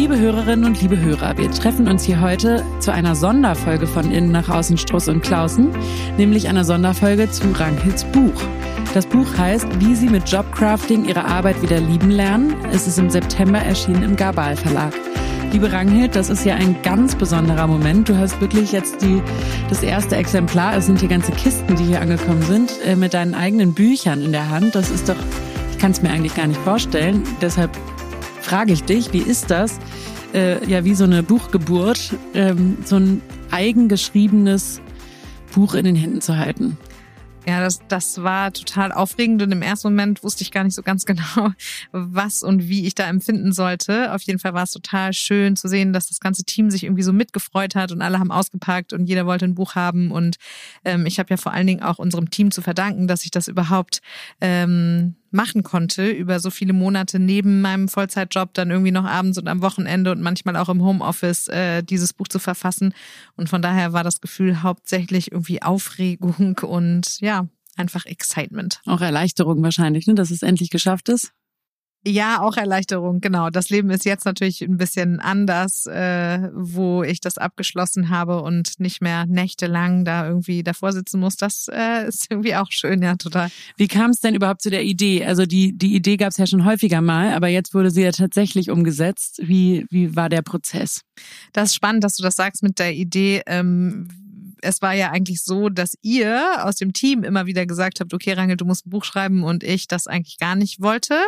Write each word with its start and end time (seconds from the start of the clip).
Liebe 0.00 0.18
Hörerinnen 0.18 0.64
und 0.64 0.80
liebe 0.80 0.98
Hörer, 0.98 1.36
wir 1.36 1.50
treffen 1.50 1.86
uns 1.86 2.04
hier 2.04 2.22
heute 2.22 2.64
zu 2.78 2.90
einer 2.90 3.14
Sonderfolge 3.14 3.86
von 3.86 4.10
Innen 4.10 4.32
nach 4.32 4.48
Außen 4.48 4.78
Struss 4.78 5.08
und 5.08 5.20
Klausen, 5.20 5.68
nämlich 6.16 6.48
einer 6.48 6.64
Sonderfolge 6.64 7.30
zu 7.30 7.52
Rankels 7.52 8.04
Buch. 8.04 8.42
Das 8.94 9.04
Buch 9.04 9.26
heißt 9.36 9.66
Wie 9.78 9.94
Sie 9.94 10.08
mit 10.08 10.26
Jobcrafting 10.26 11.04
Ihre 11.04 11.26
Arbeit 11.26 11.60
wieder 11.60 11.80
lieben 11.80 12.10
lernen. 12.10 12.54
Es 12.72 12.86
ist 12.86 12.98
im 12.98 13.10
September 13.10 13.58
erschienen 13.58 14.02
im 14.02 14.16
Gabal 14.16 14.56
Verlag. 14.56 14.94
Liebe 15.52 15.70
Ranghild, 15.70 16.16
das 16.16 16.30
ist 16.30 16.46
ja 16.46 16.54
ein 16.54 16.80
ganz 16.82 17.14
besonderer 17.14 17.66
Moment. 17.66 18.08
Du 18.08 18.16
hast 18.16 18.40
wirklich 18.40 18.72
jetzt 18.72 19.02
die, 19.02 19.20
das 19.68 19.82
erste 19.82 20.16
Exemplar, 20.16 20.78
es 20.78 20.86
sind 20.86 21.00
hier 21.00 21.10
ganze 21.10 21.32
Kisten, 21.32 21.76
die 21.76 21.84
hier 21.84 22.00
angekommen 22.00 22.40
sind, 22.40 22.72
äh, 22.86 22.96
mit 22.96 23.12
deinen 23.12 23.34
eigenen 23.34 23.74
Büchern 23.74 24.22
in 24.22 24.32
der 24.32 24.48
Hand. 24.48 24.74
Das 24.74 24.90
ist 24.90 25.10
doch, 25.10 25.16
ich 25.72 25.76
kann 25.76 25.90
es 25.90 26.00
mir 26.00 26.08
eigentlich 26.08 26.34
gar 26.34 26.46
nicht 26.46 26.60
vorstellen. 26.62 27.22
Deshalb 27.42 27.70
frage 28.50 28.72
ich 28.72 28.82
dich, 28.82 29.12
wie 29.12 29.18
ist 29.18 29.48
das, 29.48 29.78
äh, 30.34 30.68
ja, 30.68 30.84
wie 30.84 30.96
so 30.96 31.04
eine 31.04 31.22
Buchgeburt, 31.22 32.16
ähm, 32.34 32.78
so 32.84 32.96
ein 32.96 33.22
eigengeschriebenes 33.52 34.80
Buch 35.54 35.74
in 35.74 35.84
den 35.84 35.94
Händen 35.94 36.20
zu 36.20 36.36
halten? 36.36 36.76
Ja, 37.46 37.60
das, 37.60 37.80
das 37.86 38.24
war 38.24 38.52
total 38.52 38.90
aufregend 38.90 39.40
und 39.42 39.52
im 39.52 39.62
ersten 39.62 39.86
Moment 39.86 40.24
wusste 40.24 40.42
ich 40.42 40.50
gar 40.50 40.64
nicht 40.64 40.74
so 40.74 40.82
ganz 40.82 41.04
genau, 41.06 41.52
was 41.92 42.42
und 42.42 42.68
wie 42.68 42.88
ich 42.88 42.96
da 42.96 43.06
empfinden 43.06 43.52
sollte. 43.52 44.12
Auf 44.12 44.22
jeden 44.22 44.40
Fall 44.40 44.52
war 44.52 44.64
es 44.64 44.72
total 44.72 45.12
schön 45.12 45.54
zu 45.54 45.68
sehen, 45.68 45.92
dass 45.92 46.08
das 46.08 46.18
ganze 46.18 46.42
Team 46.42 46.72
sich 46.72 46.82
irgendwie 46.82 47.04
so 47.04 47.12
mitgefreut 47.12 47.76
hat 47.76 47.92
und 47.92 48.02
alle 48.02 48.18
haben 48.18 48.32
ausgepackt 48.32 48.92
und 48.92 49.06
jeder 49.06 49.26
wollte 49.26 49.44
ein 49.44 49.54
Buch 49.54 49.76
haben. 49.76 50.10
Und 50.10 50.38
ähm, 50.84 51.06
ich 51.06 51.20
habe 51.20 51.30
ja 51.30 51.36
vor 51.36 51.52
allen 51.52 51.68
Dingen 51.68 51.84
auch 51.84 52.00
unserem 52.00 52.30
Team 52.30 52.50
zu 52.50 52.62
verdanken, 52.62 53.06
dass 53.06 53.24
ich 53.24 53.30
das 53.30 53.46
überhaupt 53.46 54.00
ähm, 54.40 55.14
machen 55.30 55.62
konnte 55.62 56.10
über 56.10 56.40
so 56.40 56.50
viele 56.50 56.72
Monate 56.72 57.18
neben 57.18 57.60
meinem 57.60 57.88
Vollzeitjob, 57.88 58.54
dann 58.54 58.70
irgendwie 58.70 58.90
noch 58.90 59.04
abends 59.04 59.38
und 59.38 59.48
am 59.48 59.62
Wochenende 59.62 60.12
und 60.12 60.20
manchmal 60.20 60.56
auch 60.56 60.68
im 60.68 60.82
Homeoffice 60.82 61.48
äh, 61.48 61.82
dieses 61.82 62.12
Buch 62.12 62.28
zu 62.28 62.38
verfassen. 62.38 62.94
Und 63.36 63.48
von 63.48 63.62
daher 63.62 63.92
war 63.92 64.04
das 64.04 64.20
Gefühl 64.20 64.62
hauptsächlich 64.62 65.32
irgendwie 65.32 65.62
Aufregung 65.62 66.58
und 66.62 67.20
ja, 67.20 67.46
einfach 67.76 68.06
Excitement. 68.06 68.80
Auch 68.86 69.00
Erleichterung 69.00 69.62
wahrscheinlich, 69.62 70.06
ne, 70.06 70.14
dass 70.14 70.30
es 70.30 70.42
endlich 70.42 70.70
geschafft 70.70 71.08
ist. 71.08 71.32
Ja, 72.06 72.40
auch 72.40 72.56
Erleichterung, 72.56 73.20
genau. 73.20 73.50
Das 73.50 73.68
Leben 73.68 73.90
ist 73.90 74.06
jetzt 74.06 74.24
natürlich 74.24 74.62
ein 74.62 74.78
bisschen 74.78 75.20
anders, 75.20 75.84
äh, 75.84 76.48
wo 76.54 77.02
ich 77.02 77.20
das 77.20 77.36
abgeschlossen 77.36 78.08
habe 78.08 78.40
und 78.40 78.80
nicht 78.80 79.02
mehr 79.02 79.26
nächtelang 79.26 80.06
da 80.06 80.26
irgendwie 80.26 80.62
davor 80.62 80.92
sitzen 80.92 81.20
muss. 81.20 81.36
Das 81.36 81.66
äh, 81.70 82.08
ist 82.08 82.28
irgendwie 82.30 82.54
auch 82.54 82.68
schön, 82.70 83.02
ja, 83.02 83.16
total. 83.16 83.50
Wie 83.76 83.86
kam 83.86 84.12
es 84.12 84.20
denn 84.20 84.34
überhaupt 84.34 84.62
zu 84.62 84.70
der 84.70 84.82
Idee? 84.82 85.26
Also 85.26 85.44
die, 85.44 85.76
die 85.76 85.94
Idee 85.94 86.16
gab 86.16 86.30
es 86.30 86.38
ja 86.38 86.46
schon 86.46 86.64
häufiger 86.64 87.02
mal, 87.02 87.34
aber 87.34 87.48
jetzt 87.48 87.74
wurde 87.74 87.90
sie 87.90 88.02
ja 88.02 88.12
tatsächlich 88.12 88.70
umgesetzt. 88.70 89.40
Wie, 89.42 89.84
wie 89.90 90.16
war 90.16 90.30
der 90.30 90.40
Prozess? 90.40 91.02
Das 91.52 91.68
ist 91.68 91.74
spannend, 91.74 92.02
dass 92.02 92.16
du 92.16 92.22
das 92.22 92.36
sagst 92.36 92.62
mit 92.62 92.78
der 92.78 92.94
Idee. 92.94 93.42
Ähm, 93.46 94.08
es 94.62 94.82
war 94.82 94.94
ja 94.94 95.10
eigentlich 95.10 95.42
so, 95.42 95.68
dass 95.68 95.96
ihr 96.02 96.64
aus 96.64 96.76
dem 96.76 96.92
Team 96.92 97.24
immer 97.24 97.46
wieder 97.46 97.66
gesagt 97.66 98.00
habt, 98.00 98.14
okay, 98.14 98.32
Rangel, 98.32 98.56
du 98.56 98.64
musst 98.64 98.86
ein 98.86 98.90
Buch 98.90 99.04
schreiben 99.04 99.42
und 99.44 99.64
ich 99.64 99.88
das 99.88 100.06
eigentlich 100.06 100.38
gar 100.38 100.54
nicht 100.54 100.80
wollte. 100.80 101.18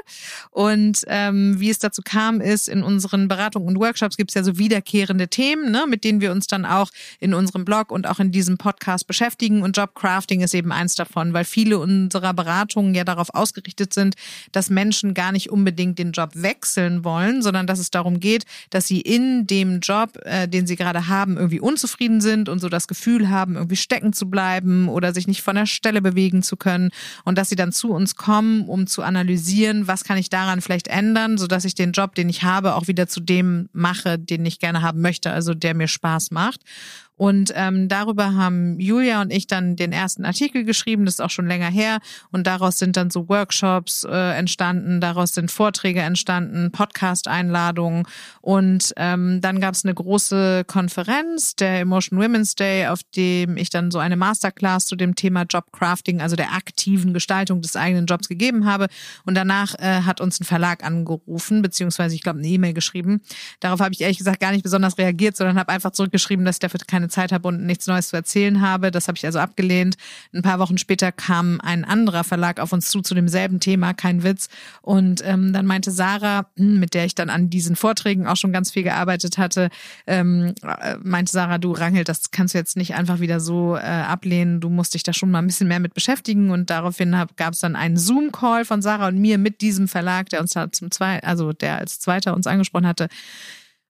Und 0.51 1.03
ähm, 1.07 1.59
wie 1.59 1.71
es 1.71 1.79
dazu 1.79 2.03
kam, 2.05 2.41
ist, 2.41 2.69
in 2.69 2.83
unseren 2.83 3.29
Beratungen 3.29 3.69
und 3.69 3.79
Workshops 3.81 4.17
gibt 4.17 4.31
es 4.31 4.35
ja 4.35 4.43
so 4.43 4.59
wiederkehrende 4.59 5.29
Themen, 5.29 5.71
ne, 5.71 5.85
mit 5.89 6.05
denen 6.05 6.21
wir 6.21 6.33
uns 6.33 6.47
dann 6.47 6.65
auch 6.65 6.91
in 7.21 7.35
unserem 7.35 7.65
Blog 7.65 7.91
und 7.91 8.07
auch 8.07 8.21
in 8.21 8.33
diesem 8.33 8.59
Podcast 8.59 9.07
beschäftigen. 9.07 9.63
Und 9.63 9.77
Jobcrafting 9.77 10.41
ist 10.41 10.55
eben 10.55 10.73
eins 10.73 10.95
davon, 10.95 11.33
weil 11.33 11.45
viele 11.45 11.79
unserer 11.79 12.35
Beratungen 12.35 12.95
ja 12.95 13.05
darauf 13.05 13.35
ausgerichtet 13.35 13.95
sind, 13.95 14.15
dass 14.53 14.71
Menschen 14.71 15.15
gar 15.15 15.33
nicht 15.33 15.51
unbedingt 15.51 15.99
den 15.99 16.13
Job 16.13 16.31
wechseln 16.35 17.05
wollen, 17.05 17.43
sondern 17.43 17.67
dass 17.67 17.79
es 17.79 17.91
darum 17.91 18.21
geht, 18.21 18.45
dass 18.71 18.87
sie 18.87 19.01
in 19.01 19.47
dem 19.47 19.81
Job, 19.81 20.19
äh, 20.25 20.49
den 20.49 20.67
sie 20.67 20.77
gerade 20.77 21.09
haben, 21.09 21.37
irgendwie 21.37 21.61
unzufrieden 21.61 22.21
sind 22.21 22.49
und 22.49 22.61
so 22.61 22.69
das 22.69 22.89
Gefühl 22.89 23.22
Gefühl 23.23 23.31
haben, 23.31 23.55
irgendwie 23.55 23.77
stecken 23.77 24.13
zu 24.13 24.29
bleiben 24.29 24.89
oder 24.89 25.15
sich 25.15 25.27
nicht 25.27 25.43
von 25.43 25.55
der 25.55 25.67
Stelle 25.67 26.03
bewegen 26.03 26.43
zu 26.43 26.57
können 26.57 26.91
und 27.25 27.39
dass 27.39 27.49
sie 27.49 27.57
dann 27.57 27.73
zu 27.73 27.93
uns 27.93 28.17
kommen, 28.17 28.69
um 28.69 28.87
zu 28.87 29.03
analysieren, 29.03 29.87
was 29.87 30.05
kann 30.05 30.19
ich 30.19 30.29
daran 30.29 30.61
vielleicht 30.61 30.89
ändern, 30.89 31.39
sodass 31.39 31.65
ich 31.65 31.75
den 31.75 31.93
Job, 31.93 32.15
den 32.15 32.29
ich 32.29 32.43
habe, 32.43 32.75
auch 32.75 32.89
wieder 32.89 33.07
zu 33.07 33.21
dem 33.21 33.69
mache, 33.73 34.19
den 34.19 34.45
ich 34.45 34.59
gerne 34.59 34.83
haben 34.83 35.01
möchte, 35.01 35.31
also 35.31 35.55
der 35.55 35.75
mir 35.75 35.89
Spaß 35.89 36.31
macht. 36.31 36.63
Und 37.23 37.53
ähm, 37.55 37.87
darüber 37.87 38.35
haben 38.35 38.81
Julia 38.81 39.23
und 39.23 39.33
ich 39.33 39.47
dann 39.47 39.77
den 39.77 39.93
ersten 39.93 40.25
Artikel 40.25 40.65
geschrieben, 40.65 41.05
das 41.05 41.15
ist 41.15 41.21
auch 41.21 41.31
schon 41.31 41.47
länger 41.47 41.71
her. 41.71 42.01
Und 42.33 42.49
daraus 42.49 42.81
sind 42.81 42.97
dann 42.97 43.11
so 43.11 43.29
Workshops 43.29 44.03
äh, 44.03 44.37
entstanden, 44.37 45.01
daraus 45.01 45.33
sind 45.33 45.53
Vorträge 45.53 46.01
entstanden, 46.01 46.73
Podcast-Einladungen. 46.73 48.09
Und 48.41 48.93
ähm, 48.97 49.41
dann 49.41 49.61
gab 49.61 49.75
es 49.75 49.85
eine 49.85 49.95
große 49.95 50.65
Konferenz, 50.67 51.55
der 51.55 51.79
Emotion 51.83 52.19
Women's 52.19 52.57
Day, 52.57 52.89
auf 52.89 53.05
dem 53.15 53.57
ich 53.57 53.71
dann 53.71 53.93
so 53.93 54.01
eine 54.01 54.17
Masterclass 54.17 54.87
zu 54.87 54.97
dem 54.97 55.15
Thema 55.15 55.43
Jobcrafting, 55.43 56.21
also 56.21 56.35
der 56.35 56.55
aktiven 56.55 57.15
Gestaltung 57.15 57.63
des 57.63 57.77
eigenen 57.77 58.07
Jobs 58.07 58.29
gegeben 58.29 58.67
habe. 58.67 58.89
Und 59.25 59.37
danach 59.37 59.77
äh, 59.79 60.03
hat 60.03 60.21
uns 60.21 60.41
ein 60.41 60.45
Verlag 60.45 60.83
angerufen, 60.83 61.63
beziehungsweise 61.63 62.17
ich 62.17 62.23
glaube 62.23 62.41
eine 62.41 62.49
E-Mail 62.49 62.73
geschrieben. 62.73 63.21
Darauf 63.61 63.79
habe 63.79 63.95
ich 63.95 64.01
ehrlich 64.01 64.19
gesagt 64.19 64.41
gar 64.41 64.51
nicht 64.51 64.65
besonders 64.65 64.99
reagiert, 64.99 65.37
sondern 65.37 65.57
habe 65.57 65.71
einfach 65.71 65.93
zurückgeschrieben, 65.93 66.45
dass 66.45 66.57
ich 66.57 66.61
dafür 66.61 66.81
keine 66.85 67.12
Zeit 67.13 67.33
habe 67.33 67.49
und 67.49 67.65
nichts 67.65 67.87
Neues 67.87 68.09
zu 68.09 68.17
erzählen 68.17 68.61
habe. 68.61 68.91
Das 68.91 69.09
habe 69.09 69.17
ich 69.17 69.25
also 69.25 69.39
abgelehnt. 69.39 69.97
Ein 70.35 70.43
paar 70.43 70.59
Wochen 70.59 70.79
später 70.79 71.13
kam 71.13 71.61
ein 71.61 71.85
anderer 71.85 72.25
Verlag 72.25 72.59
auf 72.59 72.73
uns 72.73 72.89
zu 72.91 73.03
zu 73.03 73.15
demselben 73.15 73.61
Thema, 73.61 73.95
kein 73.95 74.23
Witz. 74.23 74.49
Und 74.81 75.23
ähm, 75.25 75.53
dann 75.53 75.67
meinte 75.67 75.91
Sarah, 75.91 76.47
hm, 76.57 76.81
mit 76.81 76.95
der 76.95 77.05
ich 77.05 77.15
dann 77.15 77.31
an 77.31 77.51
diesen 77.51 77.77
Vorträgen 77.77 78.27
auch 78.27 78.37
schon 78.37 78.53
ganz 78.53 78.71
viel 78.71 78.83
gearbeitet 78.83 79.39
hatte, 79.39 79.69
ähm, 80.07 80.55
äh, 80.63 80.97
meinte 81.03 81.33
Sarah, 81.33 81.59
du 81.59 81.73
Rangel, 81.73 82.05
das 82.05 82.31
kannst 82.31 82.55
du 82.55 82.59
jetzt 82.59 82.77
nicht 82.77 82.95
einfach 82.95 83.21
wieder 83.21 83.41
so 83.41 83.77
äh, 83.77 83.81
ablehnen. 83.81 84.61
Du 84.61 84.69
musst 84.69 84.95
dich 84.95 85.03
da 85.03 85.13
schon 85.13 85.31
mal 85.31 85.39
ein 85.39 85.47
bisschen 85.47 85.69
mehr 85.69 85.81
mit 85.81 85.95
beschäftigen. 85.95 86.51
Und 86.51 86.71
daraufhin 86.71 87.13
gab 87.37 87.55
es 87.55 87.61
dann 87.61 87.77
einen 87.77 87.97
Zoom-Call 87.97 88.65
von 88.65 88.83
Sarah 88.83 89.09
und 89.09 89.19
mir 89.19 89.39
mit 89.39 89.61
diesem 89.61 89.89
Verlag, 89.89 90.29
der 90.31 90.41
uns 90.41 90.53
da 90.53 90.71
zum 90.73 90.91
zweiten, 90.91 91.27
also 91.27 91.53
der 91.53 91.79
als 91.79 92.01
Zweiter 92.01 92.35
uns 92.35 92.47
angesprochen 92.47 92.87
hatte. 92.87 93.09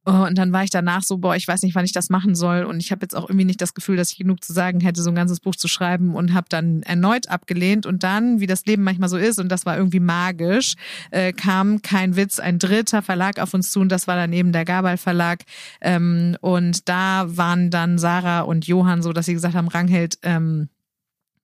Und 0.04 0.36
dann 0.36 0.52
war 0.52 0.64
ich 0.64 0.70
danach 0.70 1.02
so, 1.04 1.18
boah, 1.18 1.36
ich 1.36 1.46
weiß 1.46 1.62
nicht, 1.62 1.76
wann 1.76 1.84
ich 1.84 1.92
das 1.92 2.10
machen 2.10 2.34
soll. 2.34 2.64
Und 2.64 2.80
ich 2.80 2.90
habe 2.90 3.02
jetzt 3.02 3.14
auch 3.14 3.28
irgendwie 3.28 3.44
nicht 3.44 3.60
das 3.60 3.72
Gefühl, 3.72 3.96
dass 3.96 4.10
ich 4.10 4.18
genug 4.18 4.42
zu 4.42 4.52
sagen 4.52 4.80
hätte, 4.80 5.00
so 5.00 5.10
ein 5.10 5.14
ganzes 5.14 5.38
Buch 5.38 5.54
zu 5.54 5.68
schreiben 5.68 6.16
und 6.16 6.34
habe 6.34 6.46
dann 6.48 6.82
erneut 6.82 7.28
abgelehnt. 7.28 7.86
Und 7.86 8.02
dann, 8.02 8.40
wie 8.40 8.48
das 8.48 8.66
Leben 8.66 8.82
manchmal 8.82 9.08
so 9.08 9.16
ist, 9.16 9.38
und 9.38 9.48
das 9.48 9.64
war 9.64 9.76
irgendwie 9.76 10.00
magisch, 10.00 10.74
äh, 11.12 11.32
kam 11.32 11.82
kein 11.82 12.16
Witz, 12.16 12.40
ein 12.40 12.58
dritter 12.58 13.02
Verlag 13.02 13.38
auf 13.38 13.54
uns 13.54 13.70
zu 13.70 13.78
und 13.80 13.90
das 13.90 14.08
war 14.08 14.16
dann 14.16 14.32
eben 14.32 14.50
der 14.52 14.64
Gabal 14.64 14.96
Verlag. 14.96 15.44
Ähm, 15.80 16.36
und 16.40 16.88
da 16.88 17.24
waren 17.28 17.70
dann 17.70 17.98
Sarah 17.98 18.40
und 18.40 18.66
Johann 18.66 19.02
so, 19.02 19.12
dass 19.12 19.26
sie 19.26 19.34
gesagt 19.34 19.54
haben, 19.54 19.68
Rangheld, 19.68 20.18
ähm, 20.22 20.68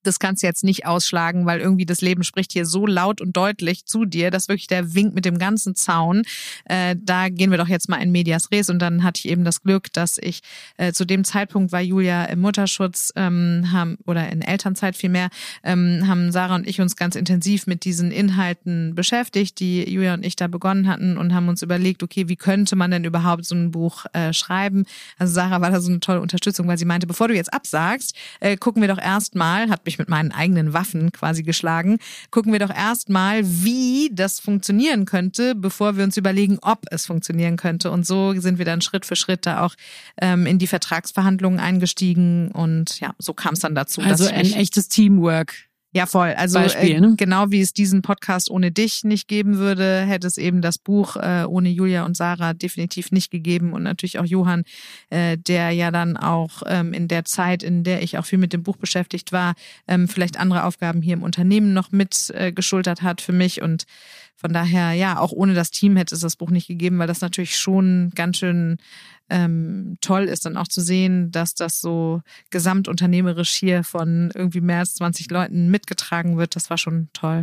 das 0.09 0.19
kannst 0.19 0.43
du 0.43 0.47
jetzt 0.47 0.65
nicht 0.65 0.87
ausschlagen, 0.87 1.47
weil 1.47 1.61
irgendwie 1.61 1.87
das 1.87 2.01
Leben 2.01 2.25
spricht 2.25 2.53
hier 2.53 2.67
so 2.67 2.87
laut 2.87 3.21
und 3.21 3.37
deutlich 3.37 3.85
zu 3.85 4.05
dir, 4.05 4.31
dass 4.31 4.49
wirklich 4.49 4.67
der 4.67 4.95
Wink 4.95 5.15
mit 5.15 5.25
dem 5.25 5.39
ganzen 5.39 5.75
Zaun, 5.75 6.23
äh, 6.65 6.97
da 6.99 7.29
gehen 7.29 7.51
wir 7.51 7.59
doch 7.59 7.69
jetzt 7.69 7.89
mal 7.89 7.99
in 7.99 8.11
Medias 8.11 8.51
Res. 8.51 8.71
Und 8.71 8.81
dann 8.81 9.03
hatte 9.05 9.21
ich 9.23 9.29
eben 9.29 9.45
das 9.45 9.63
Glück, 9.63 9.93
dass 9.93 10.19
ich 10.19 10.41
äh, 10.79 10.93
zu 10.93 11.05
dem 11.05 11.25
Zeitpunkt 11.25 11.73
war 11.73 11.81
Julia 11.81 12.25
im 12.25 12.41
Mutterschutz 12.41 13.13
ähm, 13.17 13.69
haben, 13.71 13.99
oder 14.07 14.29
in 14.31 14.43
Elternzeit 14.43 14.97
vielmehr, 14.97 15.29
ähm, 15.63 16.05
haben 16.09 16.33
Sarah 16.33 16.55
und 16.55 16.67
ich 16.67 16.81
uns 16.81 16.97
ganz 16.97 17.15
intensiv 17.15 17.67
mit 17.67 17.85
diesen 17.85 18.11
Inhalten 18.11 18.95
beschäftigt, 18.95 19.61
die 19.61 19.89
Julia 19.89 20.15
und 20.15 20.25
ich 20.25 20.37
da 20.37 20.47
begonnen 20.47 20.89
hatten 20.89 21.19
und 21.19 21.35
haben 21.35 21.49
uns 21.49 21.63
überlegt, 21.63 22.03
okay, 22.03 22.29
wie 22.29 22.37
könnte 22.37 22.77
man 22.77 22.91
denn 22.91 23.05
überhaupt 23.05 23.45
so 23.45 23.55
ein 23.55 23.71
Buch 23.71 24.07
äh, 24.15 24.33
schreiben? 24.33 24.87
Also 25.19 25.35
Sarah 25.35 25.61
war 25.61 25.71
da 25.71 25.81
so 25.81 25.91
eine 25.91 26.01
tolle 26.01 26.23
Unterstützung, 26.23 26.67
weil 26.67 26.79
sie 26.79 26.87
meinte, 26.87 27.07
bevor 27.07 27.29
du 27.29 27.35
jetzt 27.35 27.53
absagst, 27.53 28.17
äh, 28.41 28.57
gucken 28.57 28.81
wir 28.81 28.89
doch 28.89 28.99
erstmal, 28.99 29.69
hat 29.69 29.85
mich 29.85 29.98
mit 29.99 30.09
meinen 30.09 30.33
eigenen 30.33 30.73
Waffen 30.73 31.13
quasi 31.13 31.43
geschlagen. 31.43 31.99
Gucken 32.31 32.53
wir 32.53 32.59
doch 32.59 32.75
erstmal, 32.75 33.43
wie 33.45 34.11
das 34.13 34.41
funktionieren 34.41 35.05
könnte, 35.05 35.55
bevor 35.55 35.97
wir 35.97 36.05
uns 36.05 36.17
überlegen, 36.17 36.59
ob 36.63 36.85
es 36.91 37.07
funktionieren 37.07 37.57
könnte. 37.57 37.91
Und 37.91 38.07
so 38.07 38.33
sind 38.41 38.59
wir 38.59 38.65
dann 38.65 38.81
Schritt 38.81 39.07
für 39.07 39.17
Schritt 39.17 39.47
da 39.47 39.63
auch 39.63 39.75
ähm, 40.21 40.47
in 40.47 40.59
die 40.59 40.67
Vertragsverhandlungen 40.67 41.61
eingestiegen. 41.61 42.51
Und 42.51 43.01
ja, 43.01 43.15
so 43.19 43.35
kam 43.35 43.55
es 43.55 43.61
dann 43.61 43.75
dazu. 43.75 44.01
Also 44.01 44.27
ein 44.27 44.53
echtes 44.53 44.89
Teamwork. 44.89 45.68
Ja, 45.95 46.05
voll. 46.05 46.35
Also 46.37 46.59
Beispiel, 46.59 46.97
äh, 46.97 47.01
ne? 47.01 47.15
genau 47.17 47.51
wie 47.51 47.63
es 47.63 47.73
diesen 47.73 48.03
Podcast 48.03 48.51
ohne 48.51 48.71
dich 48.71 49.05
nicht 49.05 49.27
geben 49.27 49.57
würde, 49.57 50.03
hätte 50.03 50.27
es 50.27 50.37
eben 50.37 50.61
das 50.61 50.77
Buch 50.77 51.17
äh, 51.17 51.45
ohne 51.49 51.71
Julia 51.71 52.05
und 52.05 52.15
Sarah 52.15 52.53
definitiv 52.53 53.11
nicht 53.11 53.31
gegeben 53.31 53.73
und 53.73 53.85
natürlich 53.85 54.19
auch 54.19 54.27
Johann, 54.27 54.65
äh, 55.09 55.39
der 55.39 55.71
ja 55.71 55.91
dann 55.91 56.19
auch 56.19 56.63
ähm, 56.67 56.93
in 56.93 57.09
der 57.09 57.25
Zeit, 57.25 57.63
in 57.63 57.85
der 57.85 58.03
ich 58.03 58.19
auch 58.19 58.27
viel 58.27 58.39
mit 58.39 58.53
dem 58.53 58.63
Buch 58.63 58.77
beschäftigt 58.77 59.33
war, 59.33 59.55
ähm, 59.87 60.09
vielleicht 60.09 60.39
andere 60.39 60.65
Aufgaben 60.65 61.01
hier 61.01 61.15
im 61.15 61.23
Unternehmen 61.23 61.73
noch 61.73 61.91
mit 61.91 62.31
äh, 62.35 62.53
geschultert 62.53 63.01
hat 63.01 63.23
für 63.23 63.33
mich 63.33 63.63
und 63.63 63.85
von 64.41 64.53
daher, 64.53 64.93
ja, 64.93 65.19
auch 65.19 65.33
ohne 65.33 65.53
das 65.53 65.73
Team 65.73 65.97
hätte 65.97 66.15
es 66.15 66.21
das 66.21 66.37
Buch 66.37 66.51
nicht 66.51 66.69
gegeben, 66.69 66.99
weil 67.01 67.09
das 67.09 67.21
natürlich 67.21 67.59
schon 67.59 68.13
ganz 68.15 68.37
schön 68.37 68.79
ähm, 69.29 69.99
toll 70.01 70.25
ist, 70.25 70.47
dann 70.47 70.57
auch 70.57 70.69
zu 70.69 70.81
sehen, 70.81 71.33
dass 71.33 71.55
das 71.55 71.81
so 71.81 72.23
gesamtunternehmerisch 72.51 73.51
hier 73.51 73.83
von 73.83 74.31
irgendwie 74.33 74.61
mehr 74.61 74.79
als 74.79 74.95
20 74.95 75.29
Leuten 75.33 75.71
mitgetragen 75.73 76.39
wird. 76.39 76.55
Das 76.55 76.71
war 76.71 76.79
schon 76.79 77.09
toll. 77.13 77.43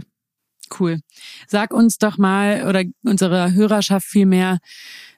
Cool. 0.79 0.99
Sag 1.47 1.73
uns 1.73 1.97
doch 1.97 2.17
mal 2.17 2.67
oder 2.67 2.83
unserer 3.03 3.53
Hörerschaft 3.53 4.05
vielmehr 4.05 4.59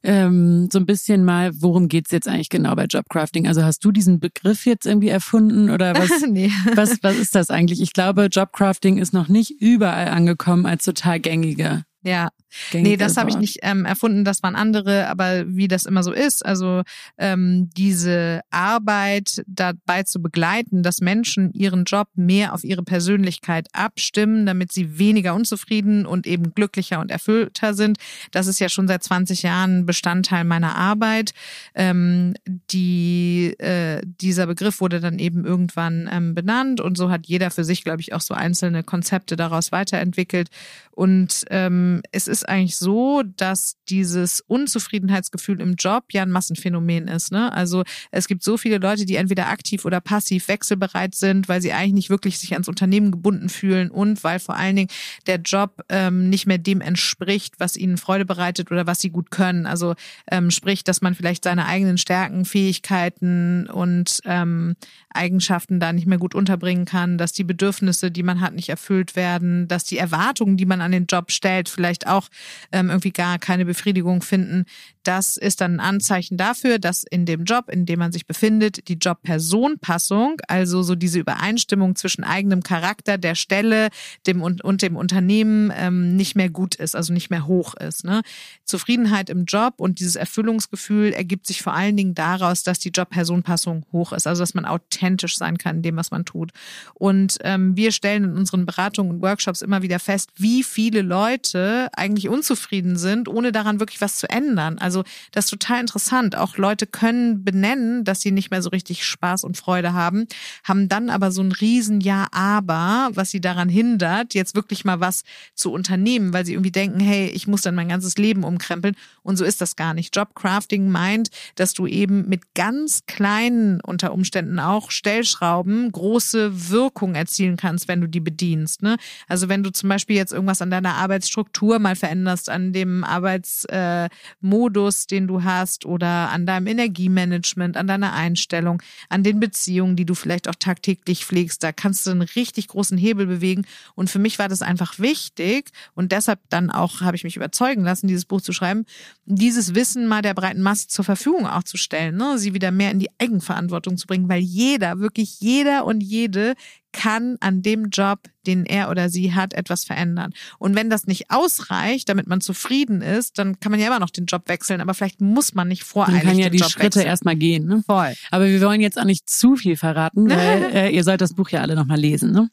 ähm, 0.04 0.70
so 0.72 0.80
ein 0.80 0.86
bisschen 0.86 1.26
mal, 1.26 1.52
worum 1.56 1.88
geht's 1.88 2.12
jetzt 2.12 2.28
eigentlich 2.28 2.50
genau 2.50 2.76
bei 2.76 2.86
Jobcrafting? 2.86 3.48
Also 3.48 3.64
hast 3.64 3.84
du 3.84 3.92
diesen 3.92 4.20
Begriff 4.20 4.66
jetzt 4.66 4.86
irgendwie 4.86 5.10
erfunden 5.10 5.70
oder 5.70 5.96
was, 5.96 6.10
nee. 6.28 6.52
was, 6.76 6.98
was 7.02 7.18
ist 7.18 7.36
das 7.36 7.50
eigentlich? 7.50 7.82
Ich 7.82 7.94
glaube, 7.94 8.26
Jobcrafting 8.26 8.98
ist 8.98 9.14
noch 9.14 9.28
nicht 9.28 9.62
überall 9.62 10.08
angekommen 10.10 10.66
als 10.66 10.84
total 10.84 11.20
gängiger 11.20 11.84
ja, 12.08 12.30
nee, 12.74 12.98
das 12.98 13.18
habe 13.18 13.30
ich 13.30 13.38
nicht 13.38 13.60
ähm, 13.62 13.86
erfunden, 13.86 14.24
das 14.24 14.44
waren 14.44 14.56
andere, 14.56 15.08
aber 15.08 15.44
wie 15.48 15.68
das 15.68 15.86
immer 15.86 16.04
so 16.04 16.12
ist, 16.12 16.46
also 16.46 16.84
ähm, 17.18 17.70
diese 17.76 18.42
Arbeit 18.50 19.44
dabei 19.48 20.04
zu 20.04 20.22
begleiten, 20.22 20.84
dass 20.84 21.02
Menschen 21.02 21.52
ihren 21.54 21.86
Job 21.86 22.08
mehr 22.16 22.54
auf 22.54 22.64
ihre 22.64 22.84
Persönlichkeit 22.84 23.68
abstimmen, 23.74 24.46
damit 24.46 24.72
sie 24.72 24.98
weniger 24.98 25.36
unzufrieden 25.36 26.06
und 26.06 26.28
eben 26.28 26.54
glücklicher 26.54 27.00
und 27.00 27.12
erfüllter 27.12 27.74
sind, 27.74 27.98
das 28.32 28.48
ist 28.48 28.60
ja 28.60 28.70
schon 28.70 28.88
seit 28.88 29.04
20 29.04 29.44
Jahren 29.44 29.86
Bestandteil 29.86 30.44
meiner 30.44 30.76
Arbeit. 30.76 31.34
Ähm, 31.76 32.34
die, 32.72 33.56
äh, 33.60 34.02
dieser 34.04 34.48
Begriff 34.48 34.82
wurde 34.82 35.00
dann 35.00 35.20
eben 35.20 35.46
irgendwann 35.46 36.10
ähm, 36.12 36.36
benannt 36.36 36.82
und 36.82 36.98
so 36.98 37.10
hat 37.10 37.28
jeder 37.28 37.52
für 37.52 37.64
sich, 37.64 37.84
glaube 37.84 38.02
ich, 38.02 38.14
auch 38.14 38.22
so 38.22 38.34
einzelne 38.34 38.84
Konzepte 38.84 39.36
daraus 39.36 39.72
weiterentwickelt 39.72 40.50
und 40.98 41.46
ähm, 41.52 42.02
es 42.12 42.28
ist 42.28 42.37
eigentlich 42.44 42.78
so, 42.78 43.24
dass 43.24 43.78
dieses 43.90 44.42
Unzufriedenheitsgefühl 44.42 45.62
im 45.62 45.76
Job 45.76 46.06
ja 46.12 46.24
ein 46.24 46.32
Massenphänomen 46.32 47.08
ist. 47.08 47.32
Ne? 47.32 47.52
Also 47.54 47.84
es 48.12 48.28
gibt 48.28 48.44
so 48.44 48.58
viele 48.58 48.78
Leute, 48.78 49.06
die 49.06 49.16
entweder 49.16 49.48
aktiv 49.48 49.86
oder 49.86 50.02
passiv 50.02 50.48
wechselbereit 50.48 51.16
sind, 51.16 51.48
weil 51.48 51.62
sie 51.62 51.74
eigentlich 51.74 51.94
nicht 51.94 52.10
wirklich 52.10 52.40
sich 52.40 52.54
ans 52.54 52.68
Unternehmen 52.68 53.12
gebunden 53.12 53.50
fühlen 53.50 53.90
und 53.90 54.24
weil 54.24 54.40
vor 54.40 54.56
allen 54.56 54.76
Dingen 54.76 54.90
der 55.26 55.38
Job 55.38 55.84
ähm, 55.90 56.30
nicht 56.30 56.48
mehr 56.48 56.58
dem 56.58 56.82
entspricht, 56.82 57.56
was 57.60 57.78
ihnen 57.78 57.98
Freude 57.98 58.26
bereitet 58.26 58.72
oder 58.72 58.88
was 58.88 59.00
sie 59.00 59.10
gut 59.10 59.32
können. 59.32 59.66
Also 59.66 59.96
ähm, 60.30 60.52
sprich, 60.52 60.84
dass 60.84 61.02
man 61.02 61.16
vielleicht 61.16 61.44
seine 61.44 61.66
eigenen 61.66 61.98
Stärken, 61.98 62.46
Fähigkeiten 62.46 63.68
und 63.68 64.22
ähm, 64.26 64.76
Eigenschaften 65.14 65.80
da 65.80 65.94
nicht 65.94 66.08
mehr 66.08 66.18
gut 66.18 66.36
unterbringen 66.36 66.86
kann, 66.86 67.18
dass 67.18 67.34
die 67.34 67.44
Bedürfnisse, 67.44 68.12
die 68.12 68.24
man 68.24 68.42
hat, 68.42 68.54
nicht 68.54 68.70
erfüllt 68.70 69.16
werden, 69.16 69.68
dass 69.68 69.84
die 69.84 69.98
Erwartungen, 69.98 70.58
die 70.58 70.66
man 70.66 70.82
an 70.82 70.92
den 70.92 71.06
Job 71.08 71.32
stellt, 71.32 71.70
vielleicht 71.70 72.08
auch 72.08 72.27
ähm, 72.72 72.90
irgendwie 72.90 73.12
gar 73.12 73.40
keine 73.40 73.66
Befriedigung 73.66 74.22
finden. 74.22 74.66
Das 75.04 75.38
ist 75.38 75.62
dann 75.62 75.76
ein 75.76 75.80
Anzeichen 75.80 76.36
dafür, 76.36 76.80
dass 76.80 77.04
in 77.04 77.26
dem 77.26 77.46
Job, 77.46 77.70
in 77.70 77.86
dem 77.86 78.00
man 78.00 78.12
sich 78.12 78.28
befindet, 78.28 78.90
die 78.90 78.96
Job-Person-Passung, 78.96 80.42
also 80.50 80.84
so 80.84 80.96
diese 80.96 81.20
Übereinstimmung 81.20 81.96
zwischen 81.96 82.26
eigenem 82.26 82.62
Charakter, 82.62 83.18
der 83.18 83.36
Stelle 83.36 83.88
dem 84.26 84.42
und, 84.42 84.64
und 84.64 84.82
dem 84.82 84.98
Unternehmen 84.98 85.72
ähm, 85.76 86.18
nicht 86.18 86.36
mehr 86.36 86.50
gut 86.50 86.76
ist, 86.76 86.96
also 86.96 87.14
nicht 87.14 87.30
mehr 87.30 87.48
hoch 87.48 87.74
ist. 87.76 88.04
Ne? 88.04 88.22
Zufriedenheit 88.66 89.30
im 89.30 89.46
Job 89.46 89.76
und 89.78 90.00
dieses 90.00 90.16
Erfüllungsgefühl 90.16 91.14
ergibt 91.14 91.48
sich 91.48 91.62
vor 91.62 91.74
allen 91.74 91.96
Dingen 91.96 92.14
daraus, 92.14 92.64
dass 92.64 92.80
die 92.80 92.90
Job-Person-Passung 92.90 93.86
hoch 93.94 94.12
ist, 94.12 94.28
also 94.28 94.42
dass 94.42 94.56
man 94.56 94.66
authentisch 94.66 95.38
sein 95.38 95.58
kann 95.58 95.78
in 95.78 95.82
dem, 95.84 95.96
was 95.96 96.12
man 96.12 96.26
tut. 96.26 96.52
Und 96.96 97.38
ähm, 97.42 97.78
wir 97.78 97.94
stellen 97.94 98.26
in 98.26 98.38
unseren 98.38 98.66
Beratungen 98.66 99.14
und 99.14 99.22
Workshops 99.22 99.62
immer 99.62 99.82
wieder 99.82 100.00
fest, 100.00 100.32
wie 100.36 100.64
viele 100.64 101.02
Leute 101.02 101.90
eigentlich 101.94 102.17
unzufrieden 102.26 102.98
sind, 102.98 103.28
ohne 103.28 103.52
daran 103.52 103.80
wirklich 103.80 104.02
was 104.02 104.18
zu 104.18 104.30
ändern. 104.30 104.78
Also 104.80 105.04
das 105.32 105.46
ist 105.46 105.52
total 105.52 105.82
interessant. 105.82 106.36
Auch 106.36 106.58
Leute 106.58 106.88
können 106.88 107.44
benennen, 107.44 108.04
dass 108.04 108.22
sie 108.22 108.32
nicht 108.32 108.52
mehr 108.52 108.62
so 108.62 108.70
richtig 108.70 109.06
Spaß 109.06 109.44
und 109.44 109.58
Freude 109.58 109.94
haben, 109.94 110.28
haben 110.64 110.90
dann 110.90 111.10
aber 111.10 111.32
so 111.32 111.42
ein 111.42 111.52
riesen 111.52 112.02
Ja, 112.02 112.28
aber, 112.32 113.10
was 113.14 113.32
sie 113.32 113.42
daran 113.42 113.70
hindert, 113.70 114.34
jetzt 114.34 114.56
wirklich 114.56 114.86
mal 114.86 115.00
was 115.00 115.24
zu 115.54 115.72
unternehmen, 115.72 116.34
weil 116.34 116.46
sie 116.46 116.54
irgendwie 116.54 116.72
denken, 116.72 117.00
hey, 117.00 117.28
ich 117.28 117.48
muss 117.48 117.62
dann 117.62 117.76
mein 117.76 117.90
ganzes 117.90 118.18
Leben 118.18 118.44
umkrempeln. 118.44 118.96
Und 119.24 119.38
so 119.38 119.46
ist 119.46 119.62
das 119.62 119.76
gar 119.76 119.94
nicht. 119.94 120.16
Jobcrafting 120.16 120.90
meint, 120.90 121.30
dass 121.56 121.74
du 121.74 121.88
eben 121.88 122.28
mit 122.28 122.56
ganz 122.56 123.06
kleinen 123.06 123.82
unter 123.82 124.14
Umständen 124.14 124.60
auch 124.60 124.92
Stellschrauben 124.92 125.92
große 125.92 126.70
Wirkung 126.70 127.16
erzielen 127.16 127.58
kannst, 127.58 127.88
wenn 127.88 128.02
du 128.02 128.08
die 128.08 128.20
bedienst. 128.20 128.82
Ne? 128.82 128.98
Also 129.28 129.50
wenn 129.50 129.64
du 129.64 129.72
zum 129.72 129.90
Beispiel 129.90 130.16
jetzt 130.16 130.34
irgendwas 130.34 130.62
an 130.62 130.72
deiner 130.72 130.96
Arbeitsstruktur 130.96 131.80
mal 131.80 131.96
veränderst, 132.08 132.50
an 132.50 132.74
dem 132.74 133.04
Arbeitsmodus, 133.04 134.88
Fokus, 134.98 135.08
den 135.08 135.28
du 135.28 135.44
hast 135.44 135.86
oder 135.86 136.30
an 136.30 136.46
deinem 136.46 136.68
Energiemanagement, 136.68 137.78
an 137.78 137.88
deiner 137.88 138.14
Einstellung, 138.14 138.82
an 139.10 139.24
den 139.24 139.40
Beziehungen, 139.40 139.96
die 139.96 140.06
du 140.06 140.16
vielleicht 140.16 140.48
auch 140.48 140.56
tagtäglich 140.56 141.26
pflegst. 141.26 141.62
Da 141.64 141.72
kannst 141.72 142.06
du 142.06 142.12
einen 142.12 142.22
richtig 142.22 142.70
großen 142.70 142.98
Hebel 142.98 143.28
bewegen. 143.28 143.66
Und 143.96 144.10
für 144.10 144.20
mich 144.20 144.40
war 144.40 144.48
das 144.48 144.62
einfach 144.62 145.00
wichtig 145.00 145.72
und 145.94 146.12
deshalb 146.12 146.40
dann 146.50 146.72
auch 146.72 147.02
habe 147.02 147.16
ich 147.16 147.24
mich 147.24 147.36
überzeugen 147.36 147.84
lassen, 147.84 148.08
dieses 148.08 148.26
Buch 148.26 148.42
zu 148.42 148.54
schreiben, 148.54 148.86
dieses 149.26 149.76
Wissen 149.76 150.08
mal 150.08 150.22
der 150.22 150.34
breiten 150.34 150.62
Masse 150.62 150.88
zur 150.88 151.06
Verfügung 151.06 151.46
auch 151.46 151.64
zu 151.64 151.78
stellen, 151.78 152.16
ne? 152.16 152.38
sie 152.38 152.54
wieder 152.54 152.72
mehr 152.72 152.92
in 152.92 153.00
die 153.00 153.10
Eigenverantwortung 153.20 153.98
zu 153.98 154.08
bringen, 154.08 154.30
weil 154.30 154.42
jeder, 154.42 155.00
wirklich 155.00 155.40
jeder 155.40 155.86
und 155.86 156.02
jede 156.02 156.56
kann 156.94 157.38
an 157.42 157.62
dem 157.62 157.90
Job, 157.90 158.20
den 158.46 158.66
er 158.66 158.90
oder 158.90 159.10
sie 159.10 159.34
hat, 159.34 159.54
etwas 159.54 159.84
verändern. 159.84 160.34
Und 160.58 160.76
wenn 160.76 160.90
das 160.90 161.06
nicht 161.06 161.30
ausreicht, 161.30 162.10
damit 162.10 162.28
man 162.28 162.42
zufrieden 162.42 163.02
ist, 163.02 163.38
dann 163.38 163.60
kann 163.60 163.72
man 163.72 163.80
ja 163.80 163.88
immer 163.88 164.00
noch 164.00 164.10
den 164.10 164.26
Job 164.26 164.44
wechseln, 164.48 164.82
aber 164.82 164.94
vielleicht 164.94 165.22
muss 165.22 165.54
man 165.54 165.68
nicht 165.68 165.84
voreilig 165.84 166.24
Man 166.24 166.32
kann 166.32 166.40
ja 166.40 166.50
die 166.50 166.60
Job 166.60 166.72
Schritte 166.72 167.04
erstmal 167.04 167.36
gehen. 167.36 167.68
Ne? 167.68 167.84
Voll. 167.86 168.14
Aber 168.32 168.46
wir 168.46 168.62
wollen 168.62 168.82
jetzt 168.82 169.00
auch 169.00 169.06
nicht 169.06 169.30
zu 169.30 169.56
viel 169.56 169.78
verraten, 169.78 170.30
weil 170.30 170.64
äh, 170.74 170.90
ihr 170.90 171.04
sollt 171.04 171.22
das 171.22 171.34
Buch 171.34 171.50
ja 171.50 171.62
alle 171.62 171.76
nochmal 171.76 172.00
lesen. 172.00 172.32
Ne? 172.32 172.50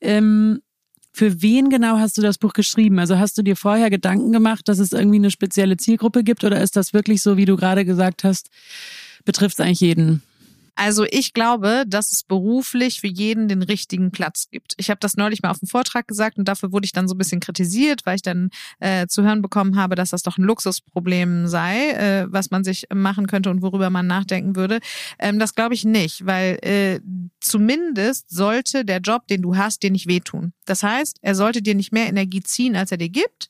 Ähm, 0.00 0.60
für 1.12 1.40
wen 1.40 1.70
genau 1.70 1.96
hast 1.98 2.18
du 2.18 2.22
das 2.22 2.36
Buch 2.36 2.52
geschrieben? 2.52 2.98
Also 2.98 3.18
hast 3.18 3.38
du 3.38 3.42
dir 3.42 3.56
vorher 3.56 3.88
Gedanken 3.88 4.32
gemacht, 4.32 4.68
dass 4.68 4.78
es 4.78 4.92
irgendwie 4.92 5.16
eine 5.16 5.30
spezielle 5.30 5.78
Zielgruppe 5.78 6.22
gibt 6.22 6.44
oder 6.44 6.60
ist 6.60 6.76
das 6.76 6.92
wirklich 6.92 7.22
so, 7.22 7.38
wie 7.38 7.46
du 7.46 7.56
gerade 7.56 7.86
gesagt 7.86 8.22
hast, 8.22 8.50
betrifft 9.24 9.58
es 9.58 9.64
eigentlich 9.64 9.80
jeden? 9.80 10.22
Also 10.76 11.04
ich 11.10 11.32
glaube, 11.32 11.84
dass 11.86 12.12
es 12.12 12.22
beruflich 12.22 13.00
für 13.00 13.06
jeden 13.06 13.48
den 13.48 13.62
richtigen 13.62 14.10
Platz 14.10 14.48
gibt. 14.50 14.74
Ich 14.76 14.90
habe 14.90 15.00
das 15.00 15.16
neulich 15.16 15.42
mal 15.42 15.50
auf 15.50 15.58
dem 15.58 15.68
Vortrag 15.68 16.06
gesagt 16.06 16.38
und 16.38 16.46
dafür 16.46 16.70
wurde 16.70 16.84
ich 16.84 16.92
dann 16.92 17.08
so 17.08 17.14
ein 17.14 17.18
bisschen 17.18 17.40
kritisiert, 17.40 18.02
weil 18.04 18.16
ich 18.16 18.22
dann 18.22 18.50
äh, 18.78 19.06
zu 19.06 19.22
hören 19.22 19.40
bekommen 19.40 19.76
habe, 19.76 19.94
dass 19.94 20.10
das 20.10 20.22
doch 20.22 20.36
ein 20.36 20.44
Luxusproblem 20.44 21.48
sei, 21.48 21.90
äh, 21.92 22.26
was 22.28 22.50
man 22.50 22.62
sich 22.62 22.86
machen 22.94 23.26
könnte 23.26 23.48
und 23.50 23.62
worüber 23.62 23.88
man 23.88 24.06
nachdenken 24.06 24.54
würde. 24.54 24.80
Ähm, 25.18 25.38
das 25.38 25.54
glaube 25.54 25.74
ich 25.74 25.84
nicht, 25.84 26.26
weil 26.26 26.58
äh, 26.62 27.00
zumindest 27.40 28.28
sollte 28.30 28.84
der 28.84 29.00
Job, 29.00 29.26
den 29.28 29.40
du 29.42 29.56
hast, 29.56 29.82
dir 29.82 29.90
nicht 29.90 30.06
wehtun. 30.06 30.52
Das 30.66 30.82
heißt, 30.82 31.18
er 31.22 31.34
sollte 31.34 31.62
dir 31.62 31.74
nicht 31.74 31.92
mehr 31.92 32.06
Energie 32.06 32.42
ziehen, 32.42 32.76
als 32.76 32.92
er 32.92 32.98
dir 32.98 33.08
gibt. 33.08 33.48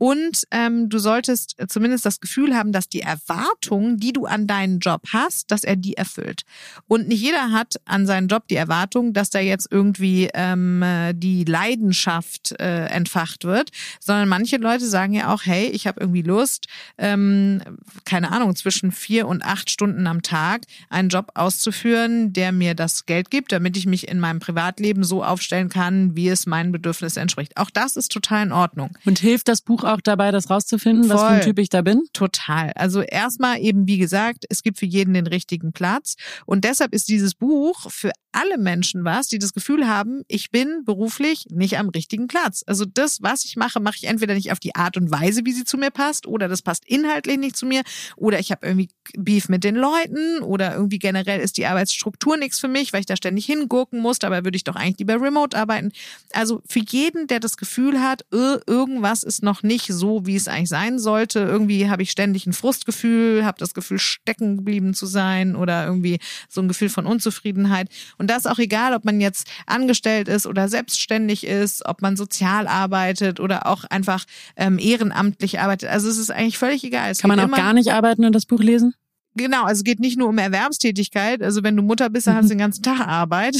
Und 0.00 0.46
ähm, 0.50 0.88
du 0.88 0.98
solltest 0.98 1.56
zumindest 1.68 2.06
das 2.06 2.20
Gefühl 2.20 2.56
haben, 2.56 2.72
dass 2.72 2.88
die 2.88 3.02
Erwartungen, 3.02 3.98
die 3.98 4.14
du 4.14 4.24
an 4.24 4.46
deinen 4.46 4.78
Job 4.78 5.02
hast, 5.12 5.50
dass 5.50 5.62
er 5.62 5.76
die 5.76 5.98
erfüllt. 5.98 6.44
Und 6.88 7.06
nicht 7.06 7.20
jeder 7.20 7.52
hat 7.52 7.78
an 7.84 8.06
seinen 8.06 8.28
Job 8.28 8.48
die 8.48 8.56
Erwartung, 8.56 9.12
dass 9.12 9.28
da 9.28 9.40
jetzt 9.40 9.68
irgendwie 9.70 10.30
ähm, 10.32 10.82
die 11.12 11.44
Leidenschaft 11.44 12.58
äh, 12.58 12.86
entfacht 12.86 13.44
wird, 13.44 13.72
sondern 14.00 14.26
manche 14.26 14.56
Leute 14.56 14.86
sagen 14.86 15.12
ja 15.12 15.34
auch, 15.34 15.44
hey, 15.44 15.66
ich 15.66 15.86
habe 15.86 16.00
irgendwie 16.00 16.22
Lust, 16.22 16.64
ähm, 16.96 17.60
keine 18.06 18.32
Ahnung, 18.32 18.56
zwischen 18.56 18.92
vier 18.92 19.28
und 19.28 19.44
acht 19.44 19.68
Stunden 19.68 20.06
am 20.06 20.22
Tag 20.22 20.62
einen 20.88 21.10
Job 21.10 21.32
auszuführen, 21.34 22.32
der 22.32 22.52
mir 22.52 22.74
das 22.74 23.04
Geld 23.04 23.30
gibt, 23.30 23.52
damit 23.52 23.76
ich 23.76 23.84
mich 23.84 24.08
in 24.08 24.18
meinem 24.18 24.40
Privatleben 24.40 25.04
so 25.04 25.22
aufstellen 25.22 25.68
kann, 25.68 26.16
wie 26.16 26.30
es 26.30 26.46
meinen 26.46 26.72
Bedürfnissen 26.72 27.20
entspricht. 27.20 27.58
Auch 27.58 27.68
das 27.68 27.96
ist 27.96 28.10
total 28.10 28.46
in 28.46 28.52
Ordnung. 28.52 28.96
Und 29.04 29.18
hilft 29.18 29.48
das 29.48 29.60
Buch 29.60 29.89
auch 29.90 30.00
dabei, 30.00 30.30
das 30.30 30.50
rauszufinden, 30.50 31.04
Voll. 31.04 31.14
was 31.14 31.22
für 31.22 31.28
ein 31.28 31.40
Typ 31.42 31.58
ich 31.58 31.68
da 31.68 31.82
bin? 31.82 32.02
Total. 32.12 32.72
Also 32.74 33.02
erstmal 33.02 33.58
eben, 33.60 33.86
wie 33.86 33.98
gesagt, 33.98 34.44
es 34.48 34.62
gibt 34.62 34.78
für 34.78 34.86
jeden 34.86 35.14
den 35.14 35.26
richtigen 35.26 35.72
Platz. 35.72 36.16
Und 36.46 36.64
deshalb 36.64 36.94
ist 36.94 37.08
dieses 37.08 37.34
Buch 37.34 37.90
für 37.90 38.12
alle 38.32 38.58
Menschen 38.58 39.04
was, 39.04 39.28
die 39.28 39.38
das 39.38 39.52
Gefühl 39.52 39.88
haben, 39.88 40.22
ich 40.28 40.50
bin 40.50 40.84
beruflich 40.84 41.46
nicht 41.50 41.78
am 41.78 41.88
richtigen 41.88 42.28
Platz. 42.28 42.62
Also 42.66 42.84
das, 42.84 43.22
was 43.22 43.44
ich 43.44 43.56
mache, 43.56 43.80
mache 43.80 43.96
ich 43.96 44.04
entweder 44.04 44.34
nicht 44.34 44.52
auf 44.52 44.60
die 44.60 44.74
Art 44.74 44.96
und 44.96 45.10
Weise, 45.10 45.42
wie 45.44 45.52
sie 45.52 45.64
zu 45.64 45.78
mir 45.78 45.90
passt, 45.90 46.26
oder 46.26 46.48
das 46.48 46.62
passt 46.62 46.84
inhaltlich 46.86 47.38
nicht 47.38 47.56
zu 47.56 47.66
mir, 47.66 47.82
oder 48.16 48.38
ich 48.38 48.50
habe 48.50 48.66
irgendwie 48.66 48.88
Beef 49.16 49.48
mit 49.48 49.64
den 49.64 49.74
Leuten, 49.74 50.40
oder 50.42 50.74
irgendwie 50.74 50.98
generell 50.98 51.40
ist 51.40 51.56
die 51.56 51.66
Arbeitsstruktur 51.66 52.36
nichts 52.36 52.60
für 52.60 52.68
mich, 52.68 52.92
weil 52.92 53.00
ich 53.00 53.06
da 53.06 53.16
ständig 53.16 53.46
hingurken 53.46 54.00
muss, 54.00 54.18
dabei 54.18 54.44
würde 54.44 54.56
ich 54.56 54.64
doch 54.64 54.76
eigentlich 54.76 54.98
lieber 54.98 55.20
remote 55.20 55.56
arbeiten. 55.56 55.90
Also 56.32 56.62
für 56.68 56.80
jeden, 56.80 57.26
der 57.26 57.40
das 57.40 57.56
Gefühl 57.56 58.00
hat, 58.00 58.24
irgendwas 58.30 59.22
ist 59.22 59.42
noch 59.42 59.62
nicht 59.62 59.86
so, 59.88 60.26
wie 60.26 60.36
es 60.36 60.48
eigentlich 60.48 60.68
sein 60.68 60.98
sollte, 60.98 61.40
irgendwie 61.40 61.90
habe 61.90 62.02
ich 62.02 62.10
ständig 62.10 62.46
ein 62.46 62.52
Frustgefühl, 62.52 63.44
habe 63.44 63.58
das 63.58 63.74
Gefühl, 63.74 63.98
stecken 63.98 64.58
geblieben 64.58 64.94
zu 64.94 65.06
sein, 65.06 65.56
oder 65.56 65.86
irgendwie 65.86 66.18
so 66.48 66.60
ein 66.60 66.68
Gefühl 66.68 66.88
von 66.88 67.06
Unzufriedenheit. 67.06 67.88
Und 68.20 68.28
das 68.28 68.44
ist 68.44 68.50
auch 68.50 68.58
egal, 68.58 68.92
ob 68.92 69.06
man 69.06 69.18
jetzt 69.18 69.48
angestellt 69.66 70.28
ist 70.28 70.46
oder 70.46 70.68
selbstständig 70.68 71.46
ist, 71.46 71.86
ob 71.86 72.02
man 72.02 72.16
sozial 72.16 72.68
arbeitet 72.68 73.40
oder 73.40 73.66
auch 73.66 73.84
einfach 73.84 74.26
ähm, 74.56 74.78
ehrenamtlich 74.78 75.58
arbeitet. 75.58 75.88
Also 75.88 76.10
es 76.10 76.18
ist 76.18 76.30
eigentlich 76.30 76.58
völlig 76.58 76.84
egal. 76.84 77.10
Es 77.10 77.20
Kann 77.20 77.30
man 77.30 77.40
auch 77.40 77.56
gar 77.56 77.72
nicht 77.72 77.90
arbeiten 77.90 78.26
und 78.26 78.34
das 78.34 78.44
Buch 78.44 78.60
lesen? 78.60 78.92
Genau, 79.40 79.64
also 79.64 79.82
geht 79.84 80.00
nicht 80.00 80.18
nur 80.18 80.28
um 80.28 80.36
Erwerbstätigkeit. 80.36 81.42
Also 81.42 81.62
wenn 81.62 81.74
du 81.74 81.82
Mutter 81.82 82.10
bist, 82.10 82.26
dann 82.26 82.36
hast 82.36 82.44
du 82.44 82.48
den 82.50 82.58
ganzen 82.58 82.82
Tag 82.82 83.00
Arbeit. 83.00 83.56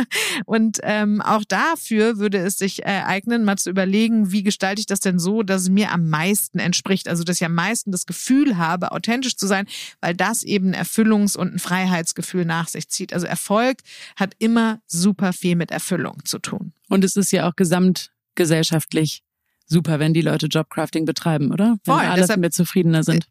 und 0.46 0.78
ähm, 0.84 1.20
auch 1.20 1.42
dafür 1.44 2.18
würde 2.18 2.38
es 2.38 2.58
sich 2.58 2.84
äh, 2.84 3.02
eignen, 3.04 3.44
mal 3.44 3.58
zu 3.58 3.70
überlegen, 3.70 4.30
wie 4.30 4.44
gestalte 4.44 4.80
ich 4.80 4.86
das 4.86 5.00
denn 5.00 5.18
so, 5.18 5.42
dass 5.42 5.62
es 5.62 5.68
mir 5.68 5.90
am 5.90 6.08
meisten 6.08 6.60
entspricht. 6.60 7.08
Also 7.08 7.24
dass 7.24 7.36
ich 7.40 7.44
am 7.44 7.54
meisten 7.54 7.90
das 7.90 8.06
Gefühl 8.06 8.56
habe, 8.56 8.92
authentisch 8.92 9.36
zu 9.36 9.48
sein, 9.48 9.66
weil 10.00 10.14
das 10.14 10.44
eben 10.44 10.70
ein 10.70 10.84
Erfüllungs- 10.84 11.36
und 11.36 11.54
ein 11.54 11.58
Freiheitsgefühl 11.58 12.44
nach 12.44 12.68
sich 12.68 12.88
zieht. 12.88 13.12
Also 13.12 13.26
Erfolg 13.26 13.78
hat 14.14 14.34
immer 14.38 14.80
super 14.86 15.32
viel 15.32 15.56
mit 15.56 15.72
Erfüllung 15.72 16.24
zu 16.24 16.38
tun. 16.38 16.72
Und 16.88 17.02
es 17.02 17.16
ist 17.16 17.32
ja 17.32 17.48
auch 17.48 17.56
gesamtgesellschaftlich 17.56 19.24
super, 19.66 19.98
wenn 19.98 20.14
die 20.14 20.22
Leute 20.22 20.46
Jobcrafting 20.46 21.04
betreiben, 21.04 21.50
oder? 21.52 21.78
Wenn 21.84 21.94
Voll, 21.94 22.04
alle 22.04 22.20
deshalb, 22.20 22.40
mit 22.40 22.54
zufriedener 22.54 23.02
sind. 23.02 23.26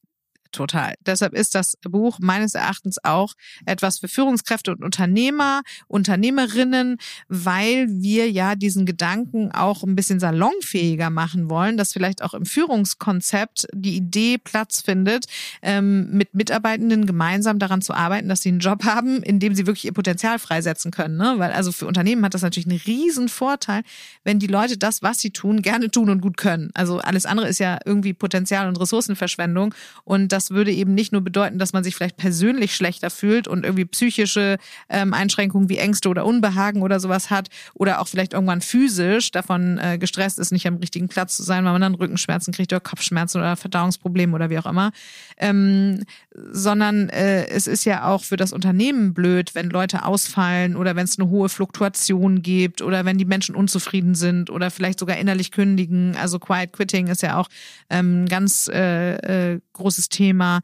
Total. 0.56 0.94
Deshalb 1.06 1.34
ist 1.34 1.54
das 1.54 1.76
Buch 1.82 2.20
meines 2.22 2.56
Erachtens 2.56 3.04
auch 3.04 3.34
etwas 3.66 4.00
für 4.00 4.08
Führungskräfte 4.08 4.72
und 4.72 4.86
Unternehmer, 4.86 5.64
Unternehmerinnen, 5.88 6.96
weil 7.28 7.88
wir 7.90 8.32
ja 8.32 8.56
diesen 8.56 8.86
Gedanken 8.86 9.52
auch 9.52 9.84
ein 9.84 9.98
bisschen 9.98 10.22
salonfähiger 10.22 11.10
machen 11.10 11.50
wollen, 11.50 11.76
dass 11.76 11.92
vielleicht 11.92 12.24
auch 12.24 12.34
im 12.34 12.46
Führungskonzept 12.46 13.68
die 13.74 13.98
Idee 13.98 14.38
Platz 14.38 14.80
findet, 14.80 15.26
ähm, 15.62 16.10
mit 16.12 16.34
Mitarbeitenden 16.34 17.06
gemeinsam 17.06 17.60
daran 17.60 17.82
zu 17.82 17.94
arbeiten, 17.94 18.30
dass 18.30 18.42
sie 18.42 18.50
einen 18.50 18.60
Job 18.60 18.86
haben, 18.86 19.22
in 19.24 19.42
dem 19.42 19.56
sie 19.56 19.68
wirklich 19.68 19.84
ihr 19.84 19.94
Potenzial 19.94 20.40
freisetzen 20.40 20.92
können. 20.92 21.18
Ne? 21.18 21.34
Weil 21.36 21.52
also 21.52 21.74
für 21.74 21.86
Unternehmen 21.86 22.24
hat 22.24 22.34
das 22.34 22.44
natürlich 22.44 22.70
einen 22.70 22.80
riesen 22.80 23.28
Vorteil, 23.28 23.82
wenn 24.24 24.40
die 24.40 24.48
Leute 24.48 24.78
das, 24.78 25.04
was 25.04 25.20
sie 25.20 25.32
tun, 25.32 25.62
gerne 25.62 25.92
tun 25.92 26.10
und 26.10 26.22
gut 26.22 26.38
können. 26.38 26.72
Also 26.76 27.00
alles 27.00 27.26
andere 27.26 27.50
ist 27.50 27.60
ja 27.60 27.78
irgendwie 27.84 28.14
Potenzial 28.14 28.70
und 28.70 28.80
Ressourcenverschwendung 28.80 29.76
und 30.06 30.32
das 30.32 30.45
würde 30.52 30.72
eben 30.72 30.94
nicht 30.94 31.12
nur 31.12 31.22
bedeuten, 31.22 31.60
dass 31.60 31.74
man 31.74 31.84
sich 31.84 31.96
vielleicht 31.96 32.18
persönlich 32.18 32.76
schlechter 32.76 33.10
fühlt 33.10 33.48
und 33.48 33.64
irgendwie 33.64 33.86
psychische 33.86 34.58
ähm, 34.90 35.14
Einschränkungen 35.14 35.70
wie 35.70 35.78
Ängste 35.78 36.10
oder 36.10 36.26
Unbehagen 36.26 36.82
oder 36.82 37.00
sowas 37.00 37.30
hat 37.30 37.50
oder 37.74 38.02
auch 38.02 38.08
vielleicht 38.08 38.34
irgendwann 38.34 38.62
physisch 38.62 39.32
davon 39.32 39.78
äh, 39.78 39.98
gestresst 39.98 40.40
ist, 40.40 40.52
nicht 40.52 40.68
am 40.68 40.78
richtigen 40.78 41.08
Platz 41.08 41.38
zu 41.38 41.44
sein, 41.44 41.66
weil 41.66 41.74
man 41.74 41.82
dann 41.82 41.96
Rückenschmerzen 41.96 42.54
kriegt 42.54 42.72
oder 42.74 42.80
Kopfschmerzen 42.80 43.40
oder 43.40 43.56
Verdauungsprobleme 43.56 44.34
oder 44.34 44.50
wie 44.50 44.60
auch 44.60 44.66
immer. 44.66 44.92
Ähm, 45.38 46.04
sondern 46.52 47.10
äh, 47.10 47.48
es 47.48 47.68
ist 47.68 47.86
ja 47.86 48.08
auch 48.08 48.24
für 48.24 48.38
das 48.38 48.54
Unternehmen 48.54 49.14
blöd, 49.14 49.56
wenn 49.56 49.70
Leute 49.70 50.06
ausfallen 50.06 50.76
oder 50.76 50.96
wenn 50.96 51.06
es 51.06 51.20
eine 51.20 51.30
hohe 51.30 51.50
Fluktuation 51.50 52.42
gibt 52.42 52.82
oder 52.82 53.06
wenn 53.06 53.18
die 53.18 53.26
Menschen 53.26 53.56
unzufrieden 53.56 54.16
sind 54.16 54.50
oder 54.50 54.72
vielleicht 54.72 55.00
sogar 55.00 55.18
innerlich 55.18 55.52
kündigen. 55.52 56.16
Also 56.16 56.40
Quiet 56.40 56.74
Quitting 56.74 57.08
ist 57.08 57.22
ja 57.22 57.38
auch 57.38 57.48
ähm, 57.90 58.26
ganz 58.28 58.70
äh, 58.72 59.54
äh, 59.54 59.60
großes 59.74 60.10
Thema. 60.26 60.62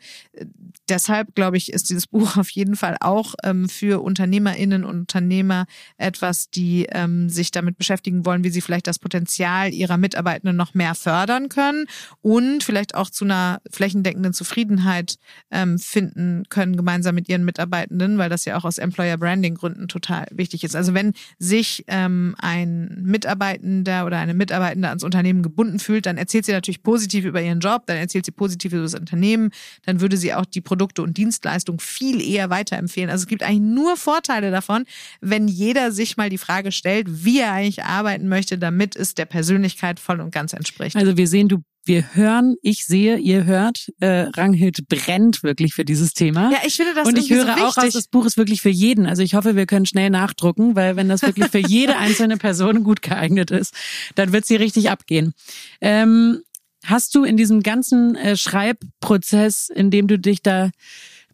Deshalb 0.89 1.35
glaube 1.35 1.57
ich, 1.57 1.71
ist 1.71 1.89
dieses 1.89 2.07
Buch 2.07 2.37
auf 2.37 2.49
jeden 2.49 2.75
Fall 2.75 2.97
auch 2.99 3.35
ähm, 3.43 3.69
für 3.69 4.01
Unternehmerinnen 4.01 4.83
und 4.83 5.01
Unternehmer 5.01 5.65
etwas, 5.97 6.49
die 6.49 6.87
ähm, 6.91 7.29
sich 7.29 7.51
damit 7.51 7.77
beschäftigen 7.77 8.25
wollen, 8.25 8.43
wie 8.43 8.49
sie 8.49 8.61
vielleicht 8.61 8.87
das 8.87 8.99
Potenzial 8.99 9.71
ihrer 9.73 9.97
Mitarbeitenden 9.97 10.57
noch 10.57 10.73
mehr 10.73 10.95
fördern 10.95 11.49
können 11.49 11.85
und 12.21 12.63
vielleicht 12.63 12.95
auch 12.95 13.09
zu 13.09 13.25
einer 13.25 13.61
flächendeckenden 13.71 14.33
Zufriedenheit 14.33 15.17
ähm, 15.51 15.77
finden 15.77 16.43
können, 16.49 16.75
gemeinsam 16.75 17.15
mit 17.15 17.29
ihren 17.29 17.45
Mitarbeitenden, 17.45 18.17
weil 18.17 18.29
das 18.29 18.45
ja 18.45 18.57
auch 18.57 18.65
aus 18.65 18.79
Employer 18.79 19.17
Branding 19.17 19.55
Gründen 19.55 19.87
total 19.87 20.25
wichtig 20.31 20.63
ist. 20.63 20.75
Also 20.75 20.93
wenn 20.93 21.13
sich 21.37 21.83
ähm, 21.87 22.35
ein 22.39 23.01
Mitarbeitender 23.03 24.05
oder 24.05 24.17
eine 24.17 24.33
Mitarbeitende 24.33 24.89
ans 24.89 25.03
Unternehmen 25.03 25.43
gebunden 25.43 25.79
fühlt, 25.79 26.07
dann 26.07 26.17
erzählt 26.17 26.45
sie 26.45 26.51
natürlich 26.51 26.83
positiv 26.83 27.25
über 27.25 27.41
ihren 27.41 27.59
Job, 27.59 27.83
dann 27.85 27.97
erzählt 27.97 28.25
sie 28.25 28.31
positiv 28.31 28.73
über 28.73 28.81
das 28.81 28.95
Unternehmen, 28.95 29.50
dann 29.85 30.01
würde 30.01 30.17
sie 30.17 30.33
auch 30.33 30.45
die 30.45 30.61
Produkte 30.61 31.01
und 31.01 31.17
Dienstleistungen 31.17 31.79
viel 31.79 32.21
eher 32.21 32.49
weiterempfehlen. 32.49 33.09
Also 33.09 33.23
es 33.23 33.27
gibt 33.27 33.43
eigentlich 33.43 33.61
nur 33.61 33.97
Vorteile 33.97 34.51
davon, 34.51 34.85
wenn 35.21 35.47
jeder 35.47 35.91
sich 35.91 36.17
mal 36.17 36.29
die 36.29 36.37
Frage 36.37 36.71
stellt, 36.71 37.25
wie 37.25 37.39
er 37.39 37.53
eigentlich 37.53 37.83
arbeiten 37.83 38.27
möchte, 38.27 38.57
damit 38.57 38.95
es 38.95 39.15
der 39.15 39.25
Persönlichkeit 39.25 39.99
voll 39.99 40.21
und 40.21 40.31
ganz 40.31 40.53
entspricht. 40.53 40.95
Also 40.95 41.17
wir 41.17 41.27
sehen, 41.27 41.47
du 41.47 41.63
wir 41.83 42.13
hören, 42.13 42.55
ich 42.61 42.85
sehe, 42.85 43.17
ihr 43.17 43.45
hört, 43.45 43.89
äh, 43.99 44.27
Ranghild 44.35 44.87
brennt 44.87 45.41
wirklich 45.41 45.73
für 45.73 45.83
dieses 45.83 46.13
Thema. 46.13 46.51
Ja, 46.51 46.59
ich 46.65 46.75
finde 46.75 46.93
das 46.93 47.07
Und 47.07 47.17
ich 47.17 47.31
höre 47.31 47.45
so 47.45 47.51
auch 47.63 47.77
raus, 47.77 47.91
das 47.91 48.07
Buch 48.07 48.25
ist 48.25 48.37
wirklich 48.37 48.61
für 48.61 48.69
jeden. 48.69 49.07
Also 49.07 49.23
ich 49.23 49.33
hoffe, 49.33 49.55
wir 49.55 49.65
können 49.65 49.85
schnell 49.87 50.11
nachdrucken, 50.11 50.75
weil 50.75 50.95
wenn 50.95 51.09
das 51.09 51.23
wirklich 51.23 51.47
für 51.47 51.59
jede 51.59 51.97
einzelne 51.97 52.37
Person 52.37 52.83
gut 52.83 53.01
geeignet 53.01 53.49
ist, 53.49 53.73
dann 54.15 54.31
wird 54.31 54.45
sie 54.45 54.57
richtig 54.57 54.91
abgehen. 54.91 55.33
Ähm, 55.81 56.41
Hast 56.83 57.13
du 57.15 57.23
in 57.23 57.37
diesem 57.37 57.61
ganzen 57.63 58.15
äh, 58.15 58.35
Schreibprozess, 58.35 59.69
in 59.69 59.91
dem 59.91 60.07
du 60.07 60.17
dich 60.17 60.41
da 60.41 60.71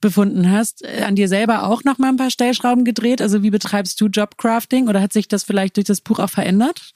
befunden 0.01 0.51
hast, 0.51 0.83
äh, 0.83 1.03
an 1.03 1.15
dir 1.15 1.27
selber 1.27 1.63
auch 1.63 1.83
noch 1.83 1.97
mal 1.97 2.09
ein 2.09 2.17
paar 2.17 2.31
Stellschrauben 2.31 2.83
gedreht? 2.83 3.21
Also 3.21 3.43
wie 3.43 3.49
betreibst 3.49 3.99
du 4.01 4.07
Jobcrafting 4.07 4.87
oder 4.87 5.01
hat 5.01 5.13
sich 5.13 5.27
das 5.27 5.43
vielleicht 5.43 5.77
durch 5.77 5.85
das 5.85 6.01
Buch 6.01 6.19
auch 6.19 6.29
verändert? 6.29 6.93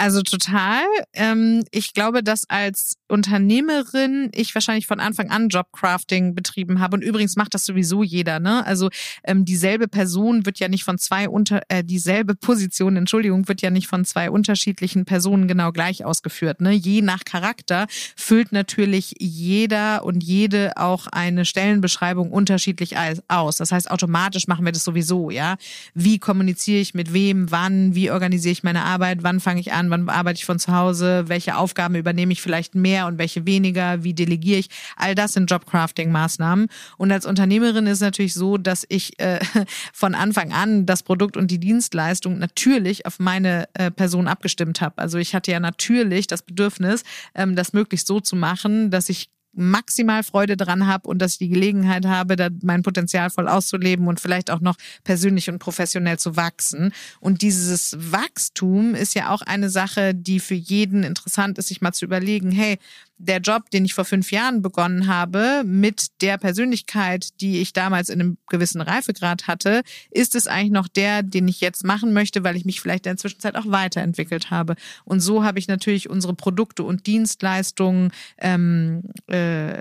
Also 0.00 0.22
total. 0.22 0.84
Ähm, 1.12 1.64
ich 1.72 1.92
glaube, 1.92 2.22
dass 2.22 2.48
als 2.48 2.98
Unternehmerin 3.08 4.30
ich 4.32 4.54
wahrscheinlich 4.54 4.86
von 4.86 5.00
Anfang 5.00 5.30
an 5.30 5.48
Jobcrafting 5.48 6.36
betrieben 6.36 6.78
habe. 6.78 6.96
Und 6.96 7.02
übrigens 7.02 7.34
macht 7.34 7.52
das 7.54 7.64
sowieso 7.64 8.04
jeder. 8.04 8.38
Ne? 8.38 8.64
Also 8.64 8.90
ähm, 9.24 9.44
dieselbe 9.44 9.88
Person 9.88 10.46
wird 10.46 10.60
ja 10.60 10.68
nicht 10.68 10.84
von 10.84 10.98
zwei 10.98 11.28
unter 11.28 11.62
äh, 11.68 11.82
dieselbe 11.82 12.36
Position, 12.36 12.96
Entschuldigung, 12.96 13.48
wird 13.48 13.60
ja 13.60 13.70
nicht 13.70 13.88
von 13.88 14.04
zwei 14.04 14.30
unterschiedlichen 14.30 15.04
Personen 15.04 15.48
genau 15.48 15.72
gleich 15.72 16.04
ausgeführt. 16.04 16.60
Ne? 16.60 16.70
Je 16.72 17.02
nach 17.02 17.24
Charakter 17.24 17.88
füllt 18.14 18.52
natürlich 18.52 19.14
jeder 19.18 20.04
und 20.04 20.22
jede 20.22 20.76
auch 20.76 21.08
eine 21.08 21.44
Stellenbeschreibung 21.44 22.30
unterschiedlich 22.30 22.94
aus. 23.26 23.56
Das 23.56 23.72
heißt, 23.72 23.90
automatisch 23.90 24.46
machen 24.46 24.64
wir 24.64 24.72
das 24.72 24.84
sowieso. 24.84 25.30
Ja, 25.30 25.56
wie 25.94 26.20
kommuniziere 26.20 26.80
ich 26.80 26.94
mit 26.94 27.12
wem, 27.12 27.50
wann, 27.50 27.96
wie 27.96 28.12
organisiere 28.12 28.52
ich 28.52 28.62
meine 28.62 28.84
Arbeit, 28.84 29.24
wann 29.24 29.40
fange 29.40 29.60
ich 29.60 29.72
an 29.72 29.87
wann 29.90 30.08
arbeite 30.08 30.38
ich 30.38 30.44
von 30.44 30.58
zu 30.58 30.72
Hause, 30.72 31.24
welche 31.28 31.56
Aufgaben 31.56 31.94
übernehme 31.94 32.32
ich 32.32 32.42
vielleicht 32.42 32.74
mehr 32.74 33.06
und 33.06 33.18
welche 33.18 33.46
weniger, 33.46 34.04
wie 34.04 34.14
delegiere 34.14 34.58
ich. 34.58 34.68
All 34.96 35.14
das 35.14 35.32
sind 35.32 35.50
Jobcrafting-Maßnahmen. 35.50 36.68
Und 36.96 37.12
als 37.12 37.26
Unternehmerin 37.26 37.86
ist 37.86 38.00
natürlich 38.00 38.34
so, 38.34 38.58
dass 38.58 38.84
ich 38.88 39.18
äh, 39.20 39.40
von 39.92 40.14
Anfang 40.14 40.52
an 40.52 40.86
das 40.86 41.02
Produkt 41.02 41.36
und 41.36 41.50
die 41.50 41.58
Dienstleistung 41.58 42.38
natürlich 42.38 43.06
auf 43.06 43.18
meine 43.18 43.68
äh, 43.74 43.90
Person 43.90 44.28
abgestimmt 44.28 44.80
habe. 44.80 44.98
Also 44.98 45.18
ich 45.18 45.34
hatte 45.34 45.50
ja 45.50 45.60
natürlich 45.60 46.26
das 46.26 46.42
Bedürfnis, 46.42 47.02
ähm, 47.34 47.56
das 47.56 47.72
möglichst 47.72 48.06
so 48.06 48.20
zu 48.20 48.36
machen, 48.36 48.90
dass 48.90 49.08
ich 49.08 49.30
maximal 49.52 50.22
Freude 50.22 50.56
dran 50.56 50.86
habe 50.86 51.08
und 51.08 51.20
dass 51.20 51.32
ich 51.32 51.38
die 51.38 51.48
Gelegenheit 51.48 52.06
habe, 52.06 52.36
da 52.36 52.48
mein 52.62 52.82
Potenzial 52.82 53.30
voll 53.30 53.48
auszuleben 53.48 54.06
und 54.06 54.20
vielleicht 54.20 54.50
auch 54.50 54.60
noch 54.60 54.76
persönlich 55.04 55.50
und 55.50 55.58
professionell 55.58 56.18
zu 56.18 56.36
wachsen. 56.36 56.92
Und 57.20 57.42
dieses 57.42 57.96
Wachstum 57.98 58.94
ist 58.94 59.14
ja 59.14 59.30
auch 59.30 59.42
eine 59.42 59.70
Sache, 59.70 60.14
die 60.14 60.40
für 60.40 60.54
jeden 60.54 61.02
interessant 61.02 61.58
ist, 61.58 61.68
sich 61.68 61.80
mal 61.80 61.92
zu 61.92 62.04
überlegen, 62.04 62.50
hey, 62.50 62.78
der 63.18 63.38
Job, 63.38 63.70
den 63.70 63.84
ich 63.84 63.94
vor 63.94 64.04
fünf 64.04 64.30
Jahren 64.30 64.62
begonnen 64.62 65.06
habe, 65.06 65.62
mit 65.64 66.20
der 66.22 66.38
Persönlichkeit, 66.38 67.40
die 67.40 67.60
ich 67.60 67.72
damals 67.72 68.08
in 68.08 68.20
einem 68.20 68.38
gewissen 68.48 68.80
Reifegrad 68.80 69.46
hatte, 69.46 69.82
ist 70.10 70.34
es 70.34 70.46
eigentlich 70.46 70.72
noch 70.72 70.88
der, 70.88 71.22
den 71.22 71.48
ich 71.48 71.60
jetzt 71.60 71.84
machen 71.84 72.12
möchte, 72.12 72.44
weil 72.44 72.56
ich 72.56 72.64
mich 72.64 72.80
vielleicht 72.80 73.06
in 73.06 73.10
der 73.10 73.16
Zwischenzeit 73.18 73.56
auch 73.56 73.66
weiterentwickelt 73.66 74.50
habe. 74.50 74.76
Und 75.04 75.20
so 75.20 75.44
habe 75.44 75.58
ich 75.58 75.68
natürlich 75.68 76.08
unsere 76.08 76.34
Produkte 76.34 76.84
und 76.84 77.06
Dienstleistungen 77.06 78.12
ähm, 78.38 79.02
äh, 79.26 79.78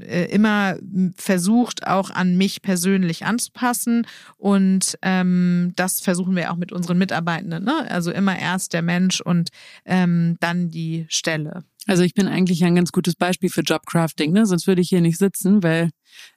äh, 0.00 0.24
immer 0.26 0.76
versucht, 1.16 1.86
auch 1.86 2.10
an 2.10 2.36
mich 2.36 2.62
persönlich 2.62 3.24
anzupassen. 3.24 4.06
Und 4.36 4.98
ähm, 5.02 5.72
das 5.76 6.00
versuchen 6.00 6.36
wir 6.36 6.52
auch 6.52 6.56
mit 6.56 6.72
unseren 6.72 6.98
Mitarbeitenden. 6.98 7.64
Ne? 7.64 7.90
Also 7.90 8.10
immer 8.10 8.38
erst 8.38 8.72
der 8.72 8.82
Mensch 8.82 9.20
und 9.20 9.50
ähm, 9.84 10.36
dann 10.40 10.70
die 10.70 11.06
Stelle. 11.08 11.64
Also 11.86 12.04
ich 12.04 12.14
bin 12.14 12.28
eigentlich 12.28 12.64
ein 12.64 12.74
ganz 12.74 12.92
gutes 12.92 13.16
Beispiel 13.16 13.50
für 13.50 13.62
Jobcrafting, 13.62 14.32
ne? 14.32 14.46
Sonst 14.46 14.66
würde 14.66 14.80
ich 14.80 14.88
hier 14.88 15.00
nicht 15.00 15.18
sitzen, 15.18 15.62
weil 15.62 15.90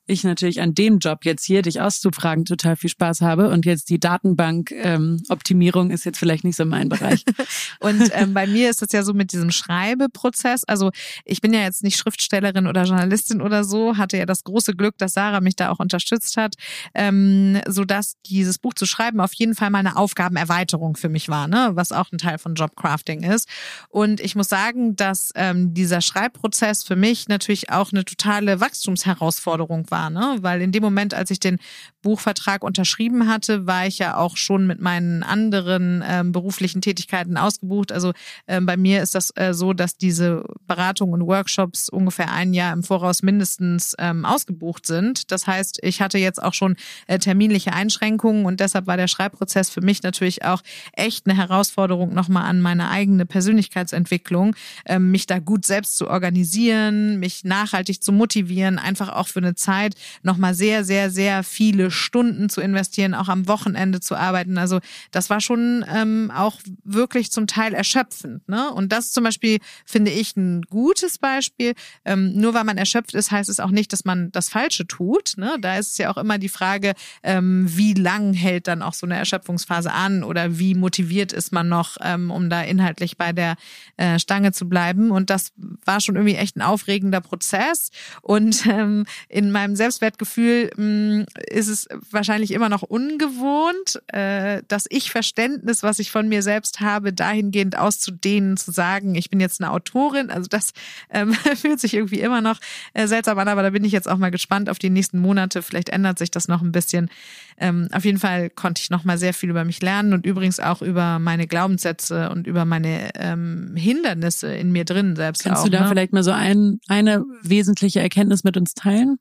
ich 0.07 0.23
natürlich 0.23 0.61
an 0.61 0.75
dem 0.75 0.99
Job 0.99 1.25
jetzt 1.25 1.45
hier, 1.45 1.61
dich 1.61 1.81
auszufragen, 1.81 2.45
total 2.45 2.75
viel 2.75 2.89
Spaß 2.89 3.21
habe. 3.21 3.49
Und 3.49 3.65
jetzt 3.65 3.89
die 3.89 3.99
Datenbank-Optimierung 3.99 5.87
ähm, 5.87 5.91
ist 5.93 6.05
jetzt 6.05 6.19
vielleicht 6.19 6.43
nicht 6.43 6.55
so 6.55 6.65
mein 6.65 6.89
Bereich. 6.89 7.23
und 7.79 8.11
ähm, 8.13 8.33
bei 8.33 8.45
mir 8.45 8.69
ist 8.69 8.81
das 8.81 8.91
ja 8.91 9.03
so 9.03 9.13
mit 9.13 9.31
diesem 9.31 9.51
Schreibeprozess. 9.51 10.63
Also 10.65 10.91
ich 11.23 11.41
bin 11.41 11.53
ja 11.53 11.61
jetzt 11.61 11.83
nicht 11.83 11.97
Schriftstellerin 11.97 12.67
oder 12.67 12.83
Journalistin 12.83 13.41
oder 13.41 13.63
so, 13.63 13.97
hatte 13.97 14.17
ja 14.17 14.25
das 14.25 14.43
große 14.43 14.75
Glück, 14.75 14.97
dass 14.99 15.13
Sarah 15.13 15.41
mich 15.41 15.55
da 15.55 15.71
auch 15.71 15.79
unterstützt 15.79 16.37
hat, 16.37 16.55
ähm, 16.93 17.59
sodass 17.67 18.15
dieses 18.27 18.59
Buch 18.59 18.75
zu 18.75 18.85
schreiben 18.85 19.19
auf 19.19 19.33
jeden 19.33 19.55
Fall 19.55 19.71
mal 19.71 19.79
eine 19.79 19.95
Aufgabenerweiterung 19.95 20.97
für 20.97 21.09
mich 21.09 21.29
war, 21.29 21.47
ne? 21.47 21.71
was 21.73 21.91
auch 21.91 22.11
ein 22.11 22.19
Teil 22.19 22.37
von 22.37 22.53
Jobcrafting 22.53 23.23
ist. 23.23 23.49
Und 23.89 24.19
ich 24.19 24.35
muss 24.35 24.49
sagen, 24.49 24.95
dass 24.95 25.31
ähm, 25.35 25.73
dieser 25.73 26.01
Schreibprozess 26.01 26.83
für 26.83 26.95
mich 26.95 27.27
natürlich 27.27 27.71
auch 27.71 27.91
eine 27.91 28.05
totale 28.05 28.59
Wachstumsherausforderung 28.59 29.64
Herausforderung 29.65 29.89
war, 29.89 30.09
ne? 30.09 30.37
Weil 30.41 30.61
in 30.61 30.71
dem 30.71 30.83
Moment, 30.83 31.13
als 31.13 31.31
ich 31.31 31.39
den 31.39 31.59
Buchvertrag 32.01 32.63
unterschrieben 32.63 33.27
hatte, 33.27 33.65
war 33.65 33.87
ich 33.87 33.97
ja 33.97 34.15
auch 34.15 34.37
schon 34.37 34.67
mit 34.67 34.79
meinen 34.79 35.23
anderen 35.23 36.03
ähm, 36.07 36.31
beruflichen 36.31 36.81
Tätigkeiten 36.81 37.35
ausgebucht. 37.35 37.91
Also 37.91 38.13
ähm, 38.47 38.65
bei 38.65 38.77
mir 38.77 39.01
ist 39.01 39.15
das 39.15 39.31
äh, 39.35 39.53
so, 39.53 39.73
dass 39.73 39.97
diese 39.97 40.43
Beratungen 40.67 41.21
und 41.21 41.27
Workshops 41.27 41.89
ungefähr 41.89 42.31
ein 42.31 42.53
Jahr 42.53 42.73
im 42.73 42.83
Voraus 42.83 43.23
mindestens 43.23 43.95
ähm, 43.97 44.23
ausgebucht 44.23 44.85
sind. 44.85 45.31
Das 45.31 45.47
heißt, 45.47 45.79
ich 45.81 45.99
hatte 45.99 46.19
jetzt 46.19 46.41
auch 46.41 46.53
schon 46.53 46.75
äh, 47.07 47.17
terminliche 47.17 47.73
Einschränkungen 47.73 48.45
und 48.45 48.59
deshalb 48.59 48.85
war 48.85 48.97
der 48.97 49.07
Schreibprozess 49.07 49.71
für 49.71 49.81
mich 49.81 50.03
natürlich 50.03 50.45
auch 50.45 50.61
echt 50.93 51.25
eine 51.25 51.35
Herausforderung 51.35 52.13
nochmal 52.13 52.43
an 52.43 52.61
meine 52.61 52.91
eigene 52.91 53.25
Persönlichkeitsentwicklung, 53.25 54.55
ähm, 54.85 55.09
mich 55.09 55.25
da 55.25 55.39
gut 55.39 55.65
selbst 55.65 55.95
zu 55.95 56.07
organisieren, 56.07 57.19
mich 57.19 57.43
nachhaltig 57.43 58.03
zu 58.03 58.11
motivieren, 58.11 58.77
einfach 58.77 59.09
auch 59.09 59.27
für 59.27 59.39
eine 59.39 59.54
Zeit 59.55 59.95
nochmal 60.23 60.53
sehr, 60.53 60.83
sehr, 60.83 61.09
sehr 61.09 61.43
viele 61.43 61.91
Stunden 61.91 62.49
zu 62.49 62.61
investieren, 62.61 63.13
auch 63.13 63.29
am 63.29 63.47
Wochenende 63.47 63.99
zu 63.99 64.15
arbeiten. 64.15 64.57
Also 64.57 64.79
das 65.11 65.29
war 65.29 65.41
schon 65.41 65.85
ähm, 65.93 66.31
auch 66.35 66.59
wirklich 66.83 67.31
zum 67.31 67.47
Teil 67.47 67.73
erschöpfend. 67.73 68.47
Ne? 68.47 68.71
Und 68.71 68.91
das 68.91 69.11
zum 69.11 69.23
Beispiel 69.23 69.59
finde 69.85 70.11
ich 70.11 70.35
ein 70.35 70.61
gutes 70.63 71.17
Beispiel. 71.17 71.73
Ähm, 72.03 72.33
nur 72.33 72.53
weil 72.53 72.63
man 72.63 72.77
erschöpft 72.77 73.13
ist, 73.13 73.31
heißt 73.31 73.49
es 73.49 73.59
auch 73.59 73.71
nicht, 73.71 73.93
dass 73.93 74.05
man 74.05 74.31
das 74.31 74.49
Falsche 74.49 74.87
tut. 74.87 75.33
Ne? 75.37 75.57
Da 75.59 75.77
ist 75.77 75.91
es 75.91 75.97
ja 75.97 76.11
auch 76.11 76.17
immer 76.17 76.37
die 76.37 76.49
Frage, 76.49 76.93
ähm, 77.23 77.65
wie 77.67 77.93
lang 77.93 78.33
hält 78.33 78.67
dann 78.67 78.81
auch 78.81 78.93
so 78.93 79.05
eine 79.05 79.15
Erschöpfungsphase 79.15 79.91
an 79.91 80.23
oder 80.23 80.59
wie 80.59 80.75
motiviert 80.75 81.33
ist 81.33 81.51
man 81.51 81.69
noch, 81.69 81.97
ähm, 82.01 82.31
um 82.31 82.49
da 82.49 82.61
inhaltlich 82.61 83.17
bei 83.17 83.33
der 83.33 83.55
äh, 83.97 84.19
Stange 84.19 84.51
zu 84.51 84.67
bleiben. 84.67 85.11
Und 85.11 85.29
das 85.29 85.51
war 85.85 85.99
schon 86.01 86.15
irgendwie 86.15 86.35
echt 86.35 86.55
ein 86.55 86.61
aufregender 86.61 87.21
Prozess. 87.21 87.89
Und 88.21 88.65
ähm, 88.65 89.05
in 89.29 89.44
meinem 89.51 89.75
Selbstwertgefühl 89.75 90.71
mh, 90.75 90.83
mm, 90.83 91.25
ist 91.49 91.67
es 91.67 91.87
wahrscheinlich 92.11 92.51
immer 92.51 92.69
noch 92.69 92.83
ungewohnt, 92.83 94.01
äh, 94.07 94.61
das 94.67 94.85
Ich-Verständnis, 94.89 95.83
was 95.83 95.99
ich 95.99 96.11
von 96.11 96.27
mir 96.27 96.41
selbst 96.41 96.79
habe, 96.79 97.13
dahingehend 97.13 97.77
auszudehnen, 97.77 98.57
zu 98.57 98.71
sagen, 98.71 99.15
ich 99.15 99.29
bin 99.29 99.39
jetzt 99.39 99.61
eine 99.61 99.71
Autorin. 99.71 100.29
Also 100.29 100.47
das 100.47 100.73
ähm, 101.09 101.33
fühlt 101.55 101.79
sich 101.79 101.93
irgendwie 101.93 102.19
immer 102.19 102.41
noch 102.41 102.59
äh, 102.93 103.07
seltsam 103.07 103.39
an, 103.39 103.47
aber 103.47 103.63
da 103.63 103.69
bin 103.69 103.83
ich 103.83 103.91
jetzt 103.91 104.07
auch 104.09 104.17
mal 104.17 104.31
gespannt 104.31 104.69
auf 104.69 104.79
die 104.79 104.89
nächsten 104.89 105.19
Monate. 105.19 105.61
Vielleicht 105.61 105.89
ändert 105.89 106.19
sich 106.19 106.31
das 106.31 106.47
noch 106.47 106.61
ein 106.61 106.71
bisschen. 106.71 107.09
Ähm, 107.57 107.87
auf 107.93 108.03
jeden 108.03 108.19
Fall 108.19 108.49
konnte 108.49 108.81
ich 108.81 108.89
noch 108.89 109.05
mal 109.05 109.17
sehr 109.17 109.33
viel 109.33 109.49
über 109.49 109.63
mich 109.63 109.81
lernen 109.81 110.13
und 110.13 110.25
übrigens 110.25 110.59
auch 110.59 110.81
über 110.81 111.19
meine 111.19 111.47
Glaubenssätze 111.47 112.29
und 112.29 112.47
über 112.47 112.65
meine 112.65 113.11
ähm, 113.15 113.75
Hindernisse 113.77 114.53
in 114.53 114.71
mir 114.71 114.83
drin 114.83 115.15
selbst. 115.15 115.43
Kannst 115.43 115.61
auch, 115.61 115.65
du 115.65 115.71
da 115.71 115.81
ne? 115.81 115.89
vielleicht 115.89 116.11
mal 116.11 116.23
so 116.23 116.31
ein, 116.31 116.79
eine 116.87 117.23
wesentliche 117.41 118.01
Erkenntnis 118.01 118.43
mit 118.43 118.57
uns 118.57 118.73
teilen? 118.73 119.17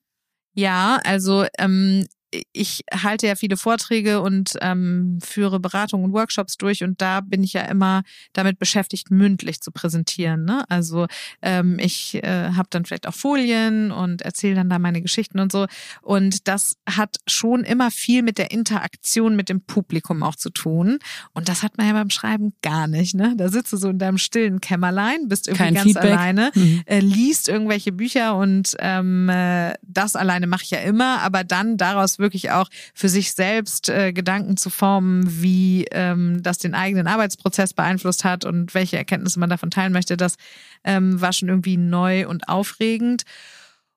Ja, 0.55 1.01
also 1.05 1.47
ähm, 1.59 2.07
ich 2.53 2.83
halte 2.93 3.27
ja 3.27 3.35
viele 3.37 3.57
Vorträge 3.57 4.21
und 4.21 4.55
ähm, 4.61 5.19
führe 5.23 5.61
Beratungen 5.61 6.07
und 6.07 6.13
Workshops 6.13 6.57
durch 6.57 6.83
und 6.83 7.01
da 7.01 7.21
bin 7.21 7.43
ich 7.43 7.53
ja 7.53 7.63
immer 7.63 8.03
damit 8.33 8.59
beschäftigt, 8.59 9.11
mündlich 9.11 9.61
zu 9.61 9.71
präsentieren. 9.73 10.45
Ne? 10.45 10.65
Also 10.69 11.07
ähm, 11.43 11.79
ich 11.79 12.15
äh, 12.23 12.51
habe 12.55 12.69
dann 12.71 12.85
vielleicht 12.85 13.07
auch 13.07 13.15
Folien 13.15 13.91
und 13.93 14.23
erzähle 14.23 14.57
dann 14.57 14.71
da 14.71 14.79
meine 14.79 15.03
Geschichten 15.03 15.39
und 15.41 15.53
so. 15.53 15.67
Und 16.03 16.49
das 16.49 16.77
hat 16.89 17.17
schon 17.27 17.65
immer 17.65 17.91
viel 17.91 18.23
mit 18.23 18.39
der 18.39 18.51
Interaktion 18.51 19.37
mit 19.37 19.49
dem 19.49 19.61
Publikum 19.61 20.23
auch 20.23 20.37
zu 20.37 20.51
tun. 20.51 20.99
Und 21.33 21.49
das 21.49 21.63
hat 21.63 21.79
man 21.79 21.87
ja 21.87 21.93
beim 21.93 22.11
Schreiben 22.11 22.53
gar 22.63 22.87
nicht. 22.87 23.15
Ne? 23.15 23.35
Da 23.37 23.49
sitzt 23.49 23.73
du 23.73 23.77
so 23.77 23.89
in 23.89 23.99
deinem 23.99 24.19
stillen 24.19 24.61
Kämmerlein, 24.61 25.29
bist 25.29 25.49
irgendwie 25.49 25.65
Kein 25.65 25.75
ganz 25.75 25.87
Feedback. 25.87 26.11
alleine, 26.13 26.51
Mhm. 26.55 26.83
äh, 26.87 27.01
liest 27.01 27.49
irgendwelche 27.49 27.93
Bücher 27.93 28.37
und 28.37 28.75
ähm, 28.79 29.29
äh, 29.29 29.75
das 29.83 30.17
alleine 30.17 30.47
mache 30.47 30.65
ich 30.65 30.71
ja 30.71 30.79
immer, 30.79 31.21
aber 31.23 31.45
dann 31.45 31.77
daraus 31.77 32.19
wirklich 32.25 32.51
auch 32.51 32.69
für 32.95 33.09
sich 33.09 33.33
selbst 33.33 33.89
äh, 33.89 34.13
Gedanken 34.13 34.57
zu 34.57 34.71
formen, 34.71 35.23
wie 35.43 35.87
ähm, 35.93 36.43
das 36.43 36.59
den 36.59 36.75
eigenen 36.75 37.07
Arbeitsprozess 37.07 37.75
beeinflusst 37.75 38.25
hat 38.25 38.45
und 38.45 38.75
welche 38.75 38.97
Erkenntnisse 38.97 39.39
man 39.39 39.51
davon 39.51 39.71
teilen 39.71 39.93
möchte, 39.93 40.17
das 40.17 40.35
ähm, 40.83 41.21
war 41.21 41.33
schon 41.33 41.49
irgendwie 41.49 41.77
neu 41.77 42.27
und 42.27 42.49
aufregend. 42.49 43.25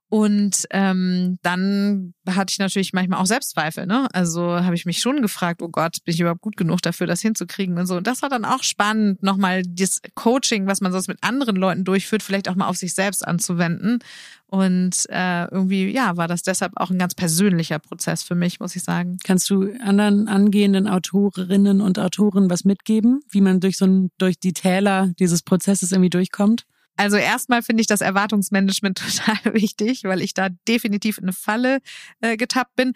Und 0.10 0.68
ähm, 0.70 1.38
dann 1.42 2.14
hatte 2.30 2.52
ich 2.52 2.60
natürlich 2.60 2.94
manchmal 2.94 3.20
auch 3.20 3.26
Selbstzweifel. 3.26 3.86
Ne? 3.86 4.08
Also 4.14 4.42
habe 4.64 4.76
ich 4.76 4.86
mich 4.86 5.02
schon 5.02 5.22
gefragt, 5.22 5.62
oh 5.62 5.68
Gott, 5.68 5.98
bin 6.06 6.14
ich 6.14 6.22
überhaupt 6.22 6.42
gut 6.42 6.56
genug 6.56 6.82
dafür, 6.82 7.08
das 7.08 7.22
hinzukriegen 7.22 7.78
und 7.78 7.88
so. 7.88 7.98
Und 7.98 8.08
das 8.08 8.22
war 8.22 8.30
dann 8.30 8.46
auch 8.46 8.64
spannend, 8.64 9.22
nochmal 9.22 9.64
das 9.64 10.02
Coaching, 10.16 10.66
was 10.66 10.80
man 10.80 10.94
sonst 10.94 11.10
mit 11.10 11.22
anderen 11.24 11.58
Leuten 11.58 11.84
durchführt, 11.84 12.24
vielleicht 12.24 12.48
auch 12.48 12.56
mal 12.56 12.68
auf 12.68 12.78
sich 12.78 12.94
selbst 12.94 13.28
anzuwenden. 13.28 14.00
Und 14.50 15.06
äh, 15.10 15.46
irgendwie, 15.52 15.90
ja, 15.90 16.16
war 16.16 16.30
das 16.30 16.42
deshalb 16.42 16.74
auch 16.78 16.90
ein 16.90 16.98
ganz 16.98 17.16
persönlicher 17.16 17.80
Prozess 17.80 18.24
für 18.24 18.36
mich, 18.36 18.62
muss 18.62 18.78
ich 18.78 18.84
sagen. 18.84 19.18
Kannst 19.24 19.50
du 19.50 19.74
anderen 19.82 20.30
angehenden 20.30 20.88
Autorinnen 20.88 21.82
und 21.82 22.00
Autoren 22.00 22.50
was 22.50 22.64
mitgeben, 22.64 23.20
wie 23.30 23.42
man 23.42 23.60
durch 23.60 23.78
so 23.78 23.86
ein, 23.86 24.10
durch 24.18 24.40
die 24.40 24.54
Täler 24.54 25.12
dieses 25.20 25.42
Prozesses 25.42 25.92
irgendwie 25.92 26.10
durchkommt? 26.10 26.66
Also 26.96 27.18
erstmal 27.18 27.62
finde 27.62 27.82
ich 27.82 27.88
das 27.88 28.02
Erwartungsmanagement 28.02 28.98
total 29.26 29.54
wichtig, 29.54 30.04
weil 30.06 30.22
ich 30.22 30.34
da 30.34 30.48
definitiv 30.68 31.18
in 31.18 31.26
eine 31.26 31.34
Falle 31.34 31.80
äh, 32.22 32.38
getappt 32.38 32.76
bin. 32.76 32.94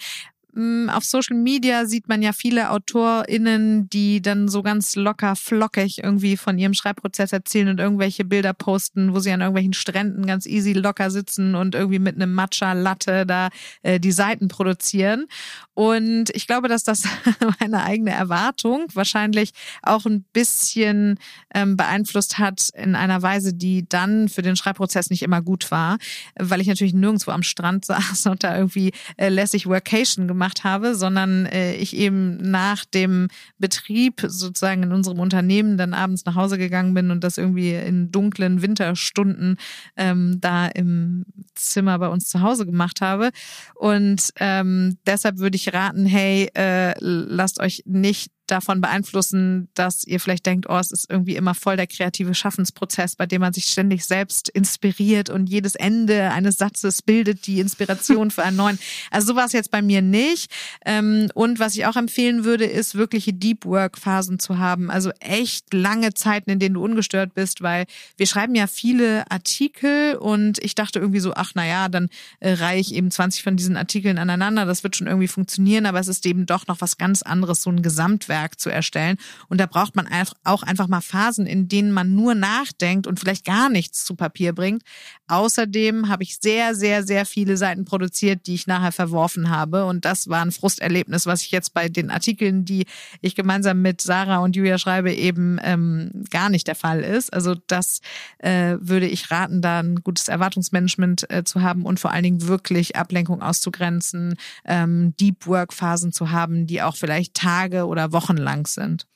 Mm, 0.53 0.89
Auf 0.89 1.05
Social 1.05 1.37
Media 1.37 1.85
sieht 1.85 2.09
man 2.09 2.21
ja 2.21 2.33
viele 2.33 2.71
AutorInnen, 2.71 3.89
die 3.89 4.21
dann 4.21 4.47
so 4.49 4.61
ganz 4.61 4.95
locker, 4.95 5.35
flockig 5.35 6.03
irgendwie 6.03 6.35
von 6.35 6.57
ihrem 6.57 6.73
Schreibprozess 6.73 7.31
erzählen 7.31 7.69
und 7.69 7.79
irgendwelche 7.79 8.25
Bilder 8.25 8.53
posten, 8.53 9.13
wo 9.13 9.19
sie 9.19 9.31
an 9.31 9.41
irgendwelchen 9.41 9.73
Stränden 9.73 10.25
ganz 10.25 10.45
easy 10.45 10.73
locker 10.73 11.09
sitzen 11.09 11.55
und 11.55 11.75
irgendwie 11.75 11.99
mit 11.99 12.15
einem 12.15 12.33
Matcha-Latte 12.33 13.25
da 13.25 13.49
äh, 13.83 13.99
die 13.99 14.11
Seiten 14.11 14.49
produzieren. 14.49 15.27
Und 15.73 16.29
ich 16.35 16.47
glaube, 16.47 16.67
dass 16.67 16.83
das 16.83 17.03
meine 17.59 17.83
eigene 17.83 18.11
Erwartung 18.11 18.87
wahrscheinlich 18.93 19.51
auch 19.81 20.05
ein 20.05 20.23
bisschen 20.33 21.17
ähm, 21.55 21.77
beeinflusst 21.77 22.39
hat 22.39 22.69
in 22.73 22.95
einer 22.95 23.21
Weise, 23.21 23.53
die 23.53 23.87
dann 23.87 24.27
für 24.27 24.41
den 24.41 24.55
Schreibprozess 24.57 25.09
nicht 25.09 25.23
immer 25.23 25.41
gut 25.41 25.71
war, 25.71 25.97
weil 26.37 26.59
ich 26.59 26.67
natürlich 26.67 26.93
nirgendwo 26.93 27.31
am 27.31 27.43
Strand 27.43 27.85
saß 27.91 28.25
und 28.27 28.43
da 28.43 28.57
irgendwie 28.57 28.91
äh, 29.15 29.29
lässig 29.29 29.67
Workation 29.67 30.27
gemacht 30.27 30.40
habe, 30.63 30.95
sondern 30.95 31.45
äh, 31.45 31.75
ich 31.75 31.95
eben 31.95 32.37
nach 32.37 32.85
dem 32.85 33.27
Betrieb 33.57 34.21
sozusagen 34.27 34.83
in 34.83 34.91
unserem 34.91 35.19
Unternehmen 35.19 35.77
dann 35.77 35.93
abends 35.93 36.25
nach 36.25 36.35
Hause 36.35 36.57
gegangen 36.57 36.93
bin 36.93 37.11
und 37.11 37.23
das 37.23 37.37
irgendwie 37.37 37.73
in 37.73 38.11
dunklen 38.11 38.61
Winterstunden 38.61 39.57
ähm, 39.95 40.39
da 40.41 40.67
im 40.67 41.25
Zimmer 41.55 41.99
bei 41.99 42.07
uns 42.07 42.27
zu 42.27 42.41
Hause 42.41 42.65
gemacht 42.65 43.01
habe. 43.01 43.29
Und 43.75 44.31
ähm, 44.39 44.97
deshalb 45.05 45.37
würde 45.37 45.55
ich 45.55 45.73
raten, 45.73 46.05
hey, 46.05 46.49
äh, 46.55 46.93
lasst 46.99 47.59
euch 47.59 47.83
nicht 47.85 48.31
davon 48.51 48.81
beeinflussen, 48.81 49.69
dass 49.73 50.03
ihr 50.03 50.19
vielleicht 50.19 50.45
denkt, 50.45 50.67
oh, 50.69 50.77
es 50.77 50.91
ist 50.91 51.09
irgendwie 51.09 51.35
immer 51.35 51.55
voll 51.55 51.77
der 51.77 51.87
kreative 51.87 52.35
Schaffensprozess, 52.35 53.15
bei 53.15 53.25
dem 53.25 53.41
man 53.41 53.53
sich 53.53 53.65
ständig 53.65 54.05
selbst 54.05 54.49
inspiriert 54.49 55.29
und 55.29 55.47
jedes 55.47 55.75
Ende 55.75 56.31
eines 56.31 56.57
Satzes 56.57 57.01
bildet 57.01 57.47
die 57.47 57.59
Inspiration 57.59 58.31
für 58.31 58.43
einen 58.43 58.57
neuen. 58.57 58.79
Also 59.09 59.27
so 59.27 59.35
war 59.35 59.45
es 59.45 59.53
jetzt 59.53 59.71
bei 59.71 59.81
mir 59.81 60.01
nicht. 60.01 60.51
Ähm, 60.85 61.29
Und 61.33 61.59
was 61.59 61.75
ich 61.75 61.85
auch 61.85 61.95
empfehlen 61.95 62.43
würde, 62.43 62.65
ist 62.65 62.95
wirkliche 62.95 63.33
Deep 63.33 63.65
Work 63.65 63.97
Phasen 63.97 64.39
zu 64.39 64.57
haben. 64.57 64.91
Also 64.91 65.11
echt 65.19 65.73
lange 65.73 66.13
Zeiten, 66.13 66.49
in 66.49 66.59
denen 66.59 66.75
du 66.75 66.83
ungestört 66.83 67.33
bist, 67.33 67.61
weil 67.61 67.85
wir 68.17 68.27
schreiben 68.27 68.55
ja 68.55 68.67
viele 68.67 69.29
Artikel 69.31 70.15
und 70.15 70.59
ich 70.59 70.75
dachte 70.75 70.99
irgendwie 70.99 71.19
so, 71.19 71.33
ach 71.35 71.51
na 71.55 71.65
ja, 71.65 71.87
dann 71.87 72.09
äh, 72.39 72.53
reihe 72.53 72.79
ich 72.79 72.93
eben 72.93 73.11
20 73.11 73.43
von 73.43 73.55
diesen 73.55 73.77
Artikeln 73.77 74.17
aneinander. 74.17 74.65
Das 74.65 74.83
wird 74.83 74.95
schon 74.95 75.07
irgendwie 75.07 75.27
funktionieren, 75.27 75.85
aber 75.85 75.99
es 75.99 76.07
ist 76.07 76.25
eben 76.25 76.45
doch 76.45 76.67
noch 76.67 76.81
was 76.81 76.97
ganz 76.97 77.21
anderes, 77.21 77.61
so 77.61 77.69
ein 77.69 77.81
Gesamtwerk 77.81 78.40
zu 78.49 78.69
erstellen. 78.69 79.17
Und 79.49 79.59
da 79.59 79.65
braucht 79.65 79.95
man 79.95 80.07
auch 80.43 80.63
einfach 80.63 80.87
mal 80.87 81.01
Phasen, 81.01 81.45
in 81.45 81.67
denen 81.67 81.91
man 81.91 82.13
nur 82.13 82.35
nachdenkt 82.35 83.07
und 83.07 83.19
vielleicht 83.19 83.45
gar 83.45 83.69
nichts 83.69 84.05
zu 84.05 84.15
Papier 84.15 84.53
bringt. 84.53 84.83
Außerdem 85.27 86.09
habe 86.09 86.23
ich 86.23 86.37
sehr, 86.39 86.75
sehr, 86.75 87.03
sehr 87.03 87.25
viele 87.25 87.55
Seiten 87.55 87.85
produziert, 87.85 88.47
die 88.47 88.53
ich 88.53 88.67
nachher 88.67 88.91
verworfen 88.91 89.49
habe. 89.49 89.85
Und 89.85 90.03
das 90.03 90.27
war 90.27 90.41
ein 90.41 90.51
Frusterlebnis, 90.51 91.25
was 91.25 91.41
ich 91.41 91.51
jetzt 91.51 91.73
bei 91.73 91.87
den 91.87 92.09
Artikeln, 92.09 92.65
die 92.65 92.85
ich 93.21 93.35
gemeinsam 93.35 93.81
mit 93.81 94.01
Sarah 94.01 94.39
und 94.39 94.55
Julia 94.55 94.77
schreibe, 94.77 95.13
eben 95.13 95.57
ähm, 95.63 96.25
gar 96.29 96.49
nicht 96.49 96.67
der 96.67 96.75
Fall 96.75 97.01
ist. 97.01 97.33
Also 97.33 97.55
das 97.67 98.01
äh, 98.39 98.75
würde 98.79 99.07
ich 99.07 99.31
raten, 99.31 99.61
da 99.61 99.79
ein 99.79 99.95
gutes 100.03 100.27
Erwartungsmanagement 100.27 101.29
äh, 101.29 101.43
zu 101.43 101.61
haben 101.61 101.85
und 101.85 101.99
vor 101.99 102.11
allen 102.11 102.23
Dingen 102.23 102.47
wirklich 102.47 102.95
Ablenkung 102.95 103.41
auszugrenzen, 103.41 104.35
ähm, 104.65 105.13
Deep 105.19 105.47
Work 105.47 105.73
Phasen 105.73 106.11
zu 106.11 106.31
haben, 106.31 106.67
die 106.67 106.81
auch 106.81 106.97
vielleicht 106.97 107.35
Tage 107.35 107.85
oder 107.85 108.11
Wochen 108.11 108.30
lang 108.37 108.67
sind. 108.67 109.07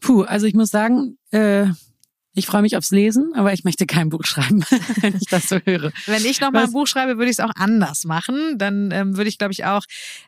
Puh, 0.00 0.22
also 0.22 0.46
ich 0.46 0.54
muss 0.54 0.70
sagen, 0.70 1.18
äh, 1.30 1.66
Ich 2.36 2.46
freue 2.46 2.62
mich 2.62 2.76
aufs 2.76 2.90
Lesen, 2.90 3.32
aber 3.34 3.52
ich 3.52 3.62
möchte 3.62 3.86
kein 3.86 4.08
Buch 4.08 4.24
schreiben, 4.24 4.64
wenn 5.00 5.16
ich 5.16 5.28
das 5.28 5.48
so 5.48 5.58
höre. 5.64 5.92
Wenn 6.06 6.24
ich 6.24 6.40
nochmal 6.40 6.64
ein 6.64 6.72
Buch 6.72 6.88
schreibe, 6.88 7.16
würde 7.16 7.30
ich 7.30 7.38
es 7.38 7.40
auch 7.40 7.52
anders 7.54 8.04
machen. 8.04 8.58
Dann 8.58 8.90
ähm, 8.90 9.16
würde 9.16 9.28
ich, 9.28 9.38
glaube 9.38 9.52
ich, 9.52 9.64
auch, 9.64 9.84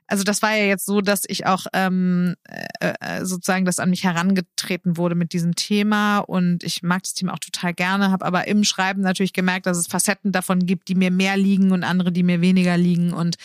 also 0.06 0.22
das 0.22 0.40
war 0.40 0.54
ja 0.54 0.66
jetzt 0.66 0.86
so, 0.86 1.00
dass 1.00 1.24
ich 1.26 1.46
auch 1.46 1.66
ähm, 1.72 2.36
äh, 2.44 2.92
äh, 3.00 3.24
sozusagen, 3.24 3.64
das 3.64 3.80
an 3.80 3.90
mich 3.90 4.04
herangetreten 4.04 4.96
wurde 4.96 5.16
mit 5.16 5.32
diesem 5.32 5.56
Thema 5.56 6.18
und 6.18 6.62
ich 6.62 6.84
mag 6.84 7.02
das 7.02 7.14
Thema 7.14 7.34
auch 7.34 7.40
total 7.40 7.74
gerne, 7.74 8.12
habe 8.12 8.24
aber 8.24 8.46
im 8.46 8.62
Schreiben 8.62 9.02
natürlich 9.02 9.32
gemerkt, 9.32 9.66
dass 9.66 9.76
es 9.76 9.88
Facetten 9.88 10.30
davon 10.30 10.64
gibt, 10.64 10.86
die 10.86 10.94
mir 10.94 11.10
mehr 11.10 11.36
liegen 11.36 11.72
und 11.72 11.82
andere, 11.82 12.12
die 12.12 12.22
mir 12.22 12.40
weniger 12.40 12.76
liegen. 12.76 13.12
Und 13.12 13.36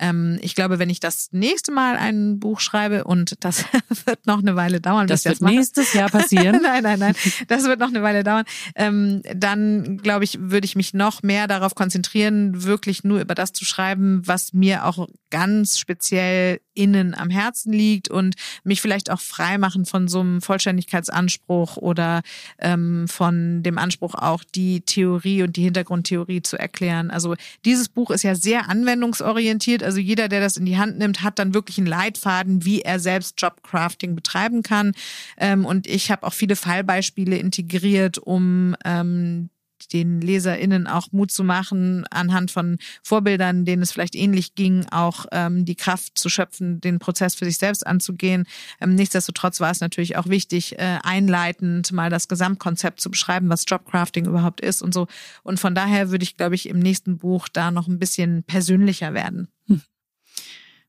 ähm, 0.00 0.40
ich 0.42 0.56
glaube, 0.56 0.80
wenn 0.80 0.90
ich 0.90 0.98
das 0.98 1.28
nächste 1.30 1.70
Mal 1.70 1.96
ein 1.96 2.40
Buch 2.40 2.58
schreibe 2.58 3.04
und 3.04 3.36
das 3.44 3.64
wird 4.06 4.26
noch 4.26 4.40
eine 4.40 4.56
Weile 4.56 4.80
dauern, 4.80 5.06
das 5.06 5.24
wird 5.24 5.40
nächstes 5.40 5.92
Jahr 5.92 6.10
passieren. 6.10 6.60
nein, 6.62 6.82
nein, 6.82 6.98
nein, 6.98 7.14
das 7.46 7.62
wird 7.62 7.78
noch 7.78 7.88
eine 7.88 8.02
Weile 8.02 8.07
Weile 8.08 8.24
dauern, 8.24 8.44
ähm, 8.74 9.22
dann 9.34 9.98
glaube 9.98 10.24
ich, 10.24 10.38
würde 10.40 10.64
ich 10.64 10.76
mich 10.76 10.94
noch 10.94 11.22
mehr 11.22 11.46
darauf 11.46 11.74
konzentrieren, 11.74 12.64
wirklich 12.64 13.04
nur 13.04 13.20
über 13.20 13.34
das 13.34 13.52
zu 13.52 13.64
schreiben, 13.64 14.22
was 14.24 14.52
mir 14.52 14.84
auch 14.84 15.06
ganz 15.30 15.78
speziell 15.78 16.60
innen 16.78 17.14
am 17.14 17.28
Herzen 17.28 17.72
liegt 17.72 18.08
und 18.08 18.36
mich 18.62 18.80
vielleicht 18.80 19.10
auch 19.10 19.20
frei 19.20 19.58
machen 19.58 19.84
von 19.84 20.06
so 20.06 20.20
einem 20.20 20.40
Vollständigkeitsanspruch 20.40 21.76
oder 21.76 22.22
ähm, 22.58 23.08
von 23.08 23.62
dem 23.64 23.78
Anspruch 23.78 24.14
auch 24.14 24.44
die 24.44 24.80
Theorie 24.82 25.42
und 25.42 25.56
die 25.56 25.64
Hintergrundtheorie 25.64 26.42
zu 26.42 26.56
erklären. 26.56 27.10
Also 27.10 27.34
dieses 27.64 27.88
Buch 27.88 28.10
ist 28.10 28.22
ja 28.22 28.36
sehr 28.36 28.68
anwendungsorientiert. 28.68 29.82
Also 29.82 29.98
jeder, 29.98 30.28
der 30.28 30.40
das 30.40 30.56
in 30.56 30.66
die 30.66 30.78
Hand 30.78 30.98
nimmt, 30.98 31.22
hat 31.22 31.38
dann 31.38 31.52
wirklich 31.52 31.78
einen 31.78 31.88
Leitfaden, 31.88 32.64
wie 32.64 32.82
er 32.82 33.00
selbst 33.00 33.40
Jobcrafting 33.40 34.14
betreiben 34.14 34.62
kann. 34.62 34.92
Ähm, 35.36 35.64
und 35.66 35.86
ich 35.88 36.10
habe 36.12 36.26
auch 36.26 36.32
viele 36.32 36.54
Fallbeispiele 36.54 37.36
integriert, 37.36 38.18
um 38.18 38.76
ähm, 38.84 39.50
den 39.92 40.20
LeserInnen 40.20 40.86
auch 40.86 41.08
Mut 41.12 41.30
zu 41.30 41.44
machen, 41.44 42.06
anhand 42.10 42.50
von 42.50 42.78
Vorbildern, 43.02 43.64
denen 43.64 43.82
es 43.82 43.92
vielleicht 43.92 44.14
ähnlich 44.14 44.54
ging, 44.54 44.86
auch 44.90 45.26
ähm, 45.32 45.64
die 45.64 45.74
Kraft 45.74 46.18
zu 46.18 46.28
schöpfen, 46.28 46.80
den 46.80 46.98
Prozess 46.98 47.34
für 47.34 47.44
sich 47.44 47.58
selbst 47.58 47.86
anzugehen. 47.86 48.46
Ähm, 48.80 48.94
nichtsdestotrotz 48.94 49.60
war 49.60 49.70
es 49.70 49.80
natürlich 49.80 50.16
auch 50.16 50.28
wichtig, 50.28 50.78
äh, 50.78 50.98
einleitend 51.02 51.92
mal 51.92 52.10
das 52.10 52.28
Gesamtkonzept 52.28 53.00
zu 53.00 53.10
beschreiben, 53.10 53.48
was 53.48 53.64
Jobcrafting 53.66 54.26
überhaupt 54.26 54.60
ist 54.60 54.82
und 54.82 54.94
so. 54.94 55.06
Und 55.42 55.60
von 55.60 55.74
daher 55.74 56.10
würde 56.10 56.22
ich, 56.22 56.36
glaube 56.36 56.54
ich, 56.54 56.68
im 56.68 56.78
nächsten 56.78 57.18
Buch 57.18 57.48
da 57.48 57.70
noch 57.70 57.88
ein 57.88 57.98
bisschen 57.98 58.42
persönlicher 58.44 59.14
werden. 59.14 59.48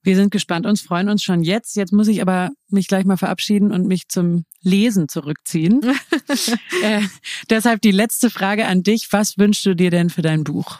Wir 0.02 0.16
sind 0.16 0.32
gespannt, 0.32 0.66
uns 0.66 0.82
freuen 0.82 1.10
uns 1.10 1.24
schon 1.24 1.44
jetzt. 1.44 1.76
Jetzt 1.76 1.92
muss 1.92 2.08
ich 2.08 2.22
aber 2.22 2.52
mich 2.70 2.88
gleich 2.88 3.06
mal 3.06 3.18
verabschieden 3.18 3.72
und 3.72 3.86
mich 3.86 4.08
zum 4.08 4.46
Lesen 4.62 5.10
zurückziehen. 5.10 5.82
äh, 6.84 7.02
deshalb 7.50 7.82
die 7.82 7.92
letzte 7.92 8.30
Frage 8.30 8.66
an 8.66 8.84
dich. 8.84 9.08
Was 9.12 9.38
wünschst 9.38 9.66
du 9.66 9.76
dir 9.76 9.92
denn 9.92 10.10
für 10.10 10.22
dein 10.22 10.44
Buch? 10.44 10.80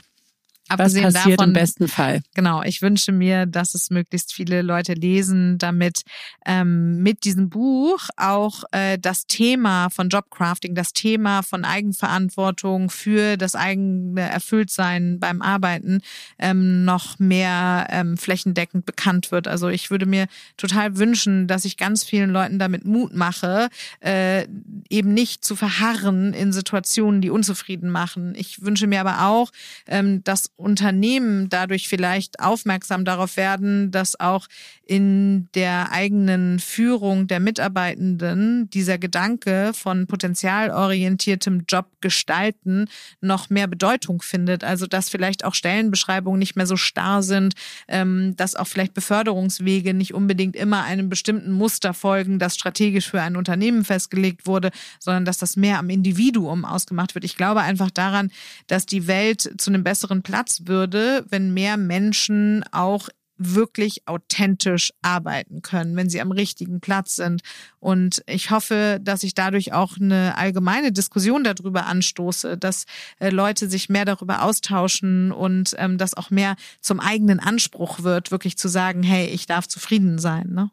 Abgesehen 0.70 1.06
Was 1.06 1.16
passiert 1.16 1.40
davon, 1.40 1.50
im 1.50 1.54
besten 1.54 1.88
Fall? 1.88 2.22
Genau, 2.36 2.62
ich 2.62 2.82
wünsche 2.82 3.12
mir, 3.12 3.48
dass 3.48 3.74
es 3.74 3.90
möglichst 3.90 4.34
viele 4.34 4.62
Leute 4.62 4.94
lesen, 4.94 5.58
damit 5.58 6.04
ähm, 6.46 7.02
mit 7.02 7.26
diesem 7.26 7.50
Buch 7.50 8.08
auch 8.18 8.64
äh, 8.72 9.00
das 9.00 9.26
Thema 9.26 9.90
von 9.90 10.10
Jobcrafting, 10.10 10.76
das 10.76 10.94
Thema 10.94 11.42
von 11.42 11.66
Eigenverantwortung 11.66 12.92
für 12.92 13.36
das 13.36 13.56
eigene 13.56 14.22
Erfülltsein 14.22 15.20
beim 15.20 15.42
Arbeiten 15.42 16.02
ähm, 16.38 16.86
noch 16.86 17.18
mehr 17.18 17.88
ähm, 17.90 18.16
flächendeckend 18.16 18.86
bekannt 18.86 19.32
wird. 19.32 19.48
Also 19.48 19.70
ich 19.70 19.90
würde 19.90 20.06
mir 20.06 20.28
total 20.56 20.98
wünschen, 20.98 21.48
dass 21.48 21.66
ich 21.66 21.78
ganz 21.78 22.04
vielen 22.04 22.30
Leuten 22.30 22.60
damit 22.60 22.86
Mut 22.86 23.16
mache, 23.16 23.70
äh, 24.02 24.46
eben 24.90 25.14
nicht 25.14 25.44
zu 25.44 25.56
verharren 25.56 26.34
in 26.34 26.54
Situationen, 26.54 27.22
die 27.22 27.32
unzufrieden 27.32 27.90
machen. 27.90 28.36
Ich 28.36 28.62
wünsche 28.62 28.86
mir 28.86 29.02
aber 29.02 29.26
auch, 29.26 29.52
ähm, 29.88 30.24
dass 30.24 30.52
Unternehmen 30.60 31.50
dadurch 31.50 31.88
vielleicht 31.88 32.40
aufmerksam 32.40 33.06
darauf 33.06 33.38
werden, 33.38 33.92
dass 33.92 34.20
auch 34.20 34.48
in 34.86 35.48
der 35.54 35.92
eigenen 35.92 36.60
Führung 36.60 37.28
der 37.28 37.40
Mitarbeitenden 37.40 38.70
dieser 38.72 38.98
Gedanke 38.98 39.72
von 39.74 40.08
potenzialorientiertem 40.08 41.66
Job 41.68 41.86
gestalten 42.02 42.88
noch 43.22 43.50
mehr 43.50 43.68
Bedeutung 43.68 44.22
findet. 44.22 44.64
Also 44.64 44.88
dass 44.88 45.10
vielleicht 45.10 45.46
auch 45.46 45.54
Stellenbeschreibungen 45.54 46.40
nicht 46.40 46.56
mehr 46.56 46.66
so 46.66 46.76
starr 46.76 47.24
sind, 47.24 47.54
ähm, 47.88 48.36
dass 48.36 48.56
auch 48.56 48.68
vielleicht 48.68 48.94
Beförderungswege 48.94 49.94
nicht 49.94 50.14
unbedingt 50.14 50.56
immer 50.56 50.84
einem 50.84 51.08
bestimmten 51.08 51.52
Muster 51.52 51.94
folgen, 51.94 52.40
das 52.40 52.56
strategisch 52.56 53.10
für 53.10 53.22
ein 53.22 53.38
Unternehmen 53.38 53.86
festgelegt 53.86 54.46
wurde, 54.48 54.72
sondern 55.00 55.24
dass 55.24 55.38
das 55.38 55.56
mehr 55.56 55.80
am 55.80 55.90
Individuum 55.90 56.66
ausgemacht 56.66 57.16
wird. 57.16 57.24
Ich 57.24 57.38
glaube 57.38 57.62
einfach 57.62 57.92
daran, 57.92 58.32
dass 58.68 58.86
die 58.86 59.08
Welt 59.08 59.54
zu 59.62 59.70
einem 59.70 59.84
besseren 59.84 60.24
Platz 60.24 60.49
Platz 60.50 60.62
würde, 60.66 61.26
wenn 61.30 61.54
mehr 61.54 61.78
Menschen 61.78 62.64
auch 62.72 63.10
wirklich 63.42 64.06
authentisch 64.06 64.92
arbeiten 65.02 65.62
können, 65.62 65.96
wenn 65.96 66.10
sie 66.10 66.20
am 66.20 66.32
richtigen 66.32 66.82
Platz 66.82 67.16
sind. 67.16 67.42
Und 67.80 68.22
ich 68.28 68.52
hoffe, 68.52 69.00
dass 69.02 69.24
ich 69.24 69.34
dadurch 69.34 69.72
auch 69.72 69.96
eine 69.98 70.38
allgemeine 70.38 70.92
Diskussion 70.92 71.46
darüber 71.46 71.86
anstoße, 71.86 72.58
dass 72.58 72.86
äh, 73.20 73.30
Leute 73.30 73.70
sich 73.70 73.88
mehr 73.88 74.04
darüber 74.04 74.42
austauschen 74.42 75.32
und 75.32 75.74
ähm, 75.78 75.98
das 75.98 76.16
auch 76.16 76.32
mehr 76.32 76.58
zum 76.82 77.00
eigenen 77.00 77.40
Anspruch 77.40 78.04
wird, 78.04 78.32
wirklich 78.32 78.58
zu 78.58 78.68
sagen, 78.68 79.04
hey, 79.04 79.28
ich 79.28 79.46
darf 79.46 79.68
zufrieden 79.70 80.20
sein. 80.20 80.50
Ne? 80.50 80.70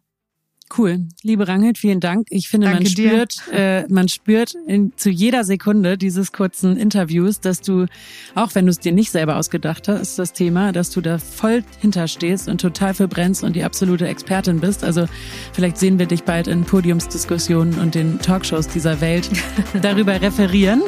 Cool. 0.76 1.06
Liebe 1.22 1.46
Rangit, 1.46 1.78
vielen 1.78 2.00
Dank. 2.00 2.26
Ich 2.30 2.48
finde, 2.48 2.66
Danke 2.66 2.82
man 2.82 2.90
spürt, 2.90 3.42
äh, 3.52 3.86
man 3.88 4.08
spürt 4.08 4.54
in, 4.66 4.92
zu 4.96 5.10
jeder 5.10 5.44
Sekunde 5.44 5.96
dieses 5.96 6.32
kurzen 6.32 6.76
Interviews, 6.76 7.40
dass 7.40 7.60
du, 7.60 7.86
auch 8.34 8.54
wenn 8.54 8.66
du 8.66 8.70
es 8.70 8.80
dir 8.80 8.92
nicht 8.92 9.10
selber 9.10 9.36
ausgedacht 9.36 9.88
hast, 9.88 10.18
das 10.18 10.32
Thema, 10.32 10.72
dass 10.72 10.90
du 10.90 11.00
da 11.00 11.18
voll 11.18 11.62
hinterstehst 11.80 12.48
und 12.48 12.60
total 12.60 12.94
verbrennst 12.94 13.44
und 13.44 13.54
die 13.54 13.62
absolute 13.62 14.08
Expertin 14.08 14.60
bist. 14.60 14.82
Also 14.82 15.06
vielleicht 15.52 15.78
sehen 15.78 15.98
wir 15.98 16.06
dich 16.06 16.24
bald 16.24 16.48
in 16.48 16.64
Podiumsdiskussionen 16.64 17.78
und 17.78 17.94
den 17.94 18.18
Talkshows 18.18 18.66
dieser 18.68 19.00
Welt 19.00 19.30
darüber 19.82 20.20
referieren. 20.20 20.82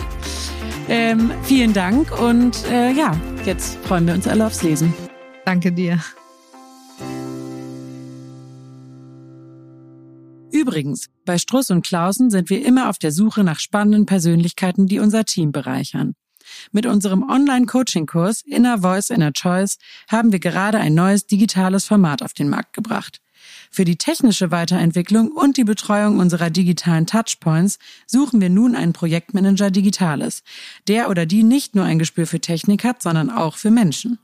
Ähm, 0.88 1.31
vielen 1.43 1.73
Dank 1.73 2.19
und 2.21 2.64
äh, 2.71 2.91
ja, 2.93 3.19
jetzt 3.45 3.77
freuen 3.85 4.07
wir 4.07 4.14
uns 4.14 4.27
alle 4.27 4.47
aufs 4.47 4.62
Lesen. 4.62 4.93
Danke 5.45 5.71
dir. 5.71 5.99
Übrigens, 10.59 11.09
bei 11.25 11.38
Struss 11.38 11.71
und 11.71 11.87
Klausen 11.87 12.31
sind 12.31 12.51
wir 12.51 12.66
immer 12.66 12.88
auf 12.88 12.99
der 12.99 13.12
Suche 13.12 13.44
nach 13.44 13.61
spannenden 13.61 14.07
Persönlichkeiten, 14.07 14.88
die 14.88 14.99
unser 14.99 15.25
Team 15.25 15.53
bereichern. 15.53 16.14
Mit 16.73 16.85
unserem 16.85 17.23
Online-Coaching-Kurs 17.23 18.42
Inner 18.42 18.79
Voice, 18.81 19.11
Inner 19.11 19.33
Choice 19.33 19.79
haben 20.09 20.33
wir 20.33 20.40
gerade 20.40 20.79
ein 20.79 20.94
neues 20.94 21.27
digitales 21.27 21.85
Format 21.85 22.25
auf 22.25 22.33
den 22.33 22.49
Markt 22.49 22.73
gebracht. 22.73 23.21
Für 23.71 23.85
die 23.85 23.94
technische 23.94 24.51
Weiterentwicklung 24.51 25.31
und 25.31 25.59
die 25.59 25.64
Betreuung 25.64 26.18
unserer 26.18 26.51
digitalen 26.51 27.07
Touchpoints 27.07 27.79
suchen 28.09 28.40
wir 28.40 28.51
nun 28.51 28.75
einen 28.75 28.92
Projektmanager 28.92 29.71
Digitales, 29.71 30.42
der 30.88 31.09
oder 31.09 31.25
die 31.25 31.44
nicht 31.44 31.77
nur 31.77 31.85
ein 31.85 32.01
Gespür 32.01 32.27
für 32.27 32.40
Technik 32.40 32.83
hat, 32.83 33.01
sondern 33.01 33.31
auch 33.31 33.57
für 33.59 33.71
Menschen. 33.71 34.18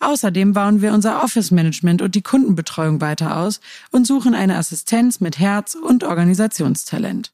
Außerdem 0.00 0.52
bauen 0.52 0.80
wir 0.80 0.92
unser 0.92 1.22
Office-Management 1.22 2.02
und 2.02 2.14
die 2.14 2.22
Kundenbetreuung 2.22 3.00
weiter 3.00 3.36
aus 3.36 3.60
und 3.90 4.06
suchen 4.06 4.34
eine 4.34 4.56
Assistenz 4.56 5.20
mit 5.20 5.38
Herz 5.38 5.74
und 5.74 6.04
Organisationstalent. 6.04 7.32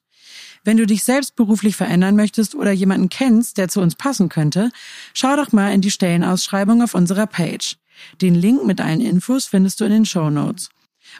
Wenn 0.64 0.78
du 0.78 0.86
dich 0.86 1.04
selbst 1.04 1.36
beruflich 1.36 1.76
verändern 1.76 2.16
möchtest 2.16 2.54
oder 2.54 2.72
jemanden 2.72 3.10
kennst, 3.10 3.58
der 3.58 3.68
zu 3.68 3.80
uns 3.80 3.96
passen 3.96 4.30
könnte, 4.30 4.70
schau 5.12 5.36
doch 5.36 5.52
mal 5.52 5.72
in 5.74 5.82
die 5.82 5.90
Stellenausschreibung 5.90 6.82
auf 6.82 6.94
unserer 6.94 7.26
Page. 7.26 7.76
Den 8.22 8.34
Link 8.34 8.64
mit 8.64 8.80
allen 8.80 9.02
Infos 9.02 9.46
findest 9.46 9.80
du 9.80 9.84
in 9.84 9.92
den 9.92 10.06
Show 10.06 10.30
Notes. 10.30 10.70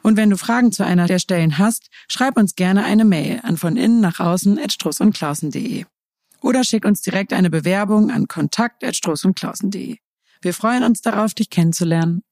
Und 0.03 0.17
wenn 0.17 0.31
du 0.31 0.39
Fragen 0.39 0.73
zu 0.73 0.85
einer 0.85 1.07
der 1.07 1.19
Stellen 1.19 1.59
hast, 1.59 1.91
schreib 2.09 2.39
uns 2.39 2.57
gerne 2.57 2.85
eine 2.85 3.05
Mail 3.05 3.41
an 3.43 3.59
von 3.59 3.77
innen 3.77 4.01
nach 4.01 4.19
außen 4.19 4.59
at 4.59 4.73
strussundklausen.de. 4.73 5.85
Oder 6.41 6.65
schick 6.65 6.87
uns 6.87 7.03
direkt 7.03 7.33
eine 7.35 7.51
Bewerbung 7.51 8.11
an 8.11 8.29
kontakt 8.29 8.83
at 8.83 8.97
strussundklausen.de. 8.97 9.99
Wir 10.45 10.53
freuen 10.53 10.85
uns 10.85 11.01
darauf, 11.01 11.33
dich 11.33 11.49
kennenzulernen. 11.49 12.23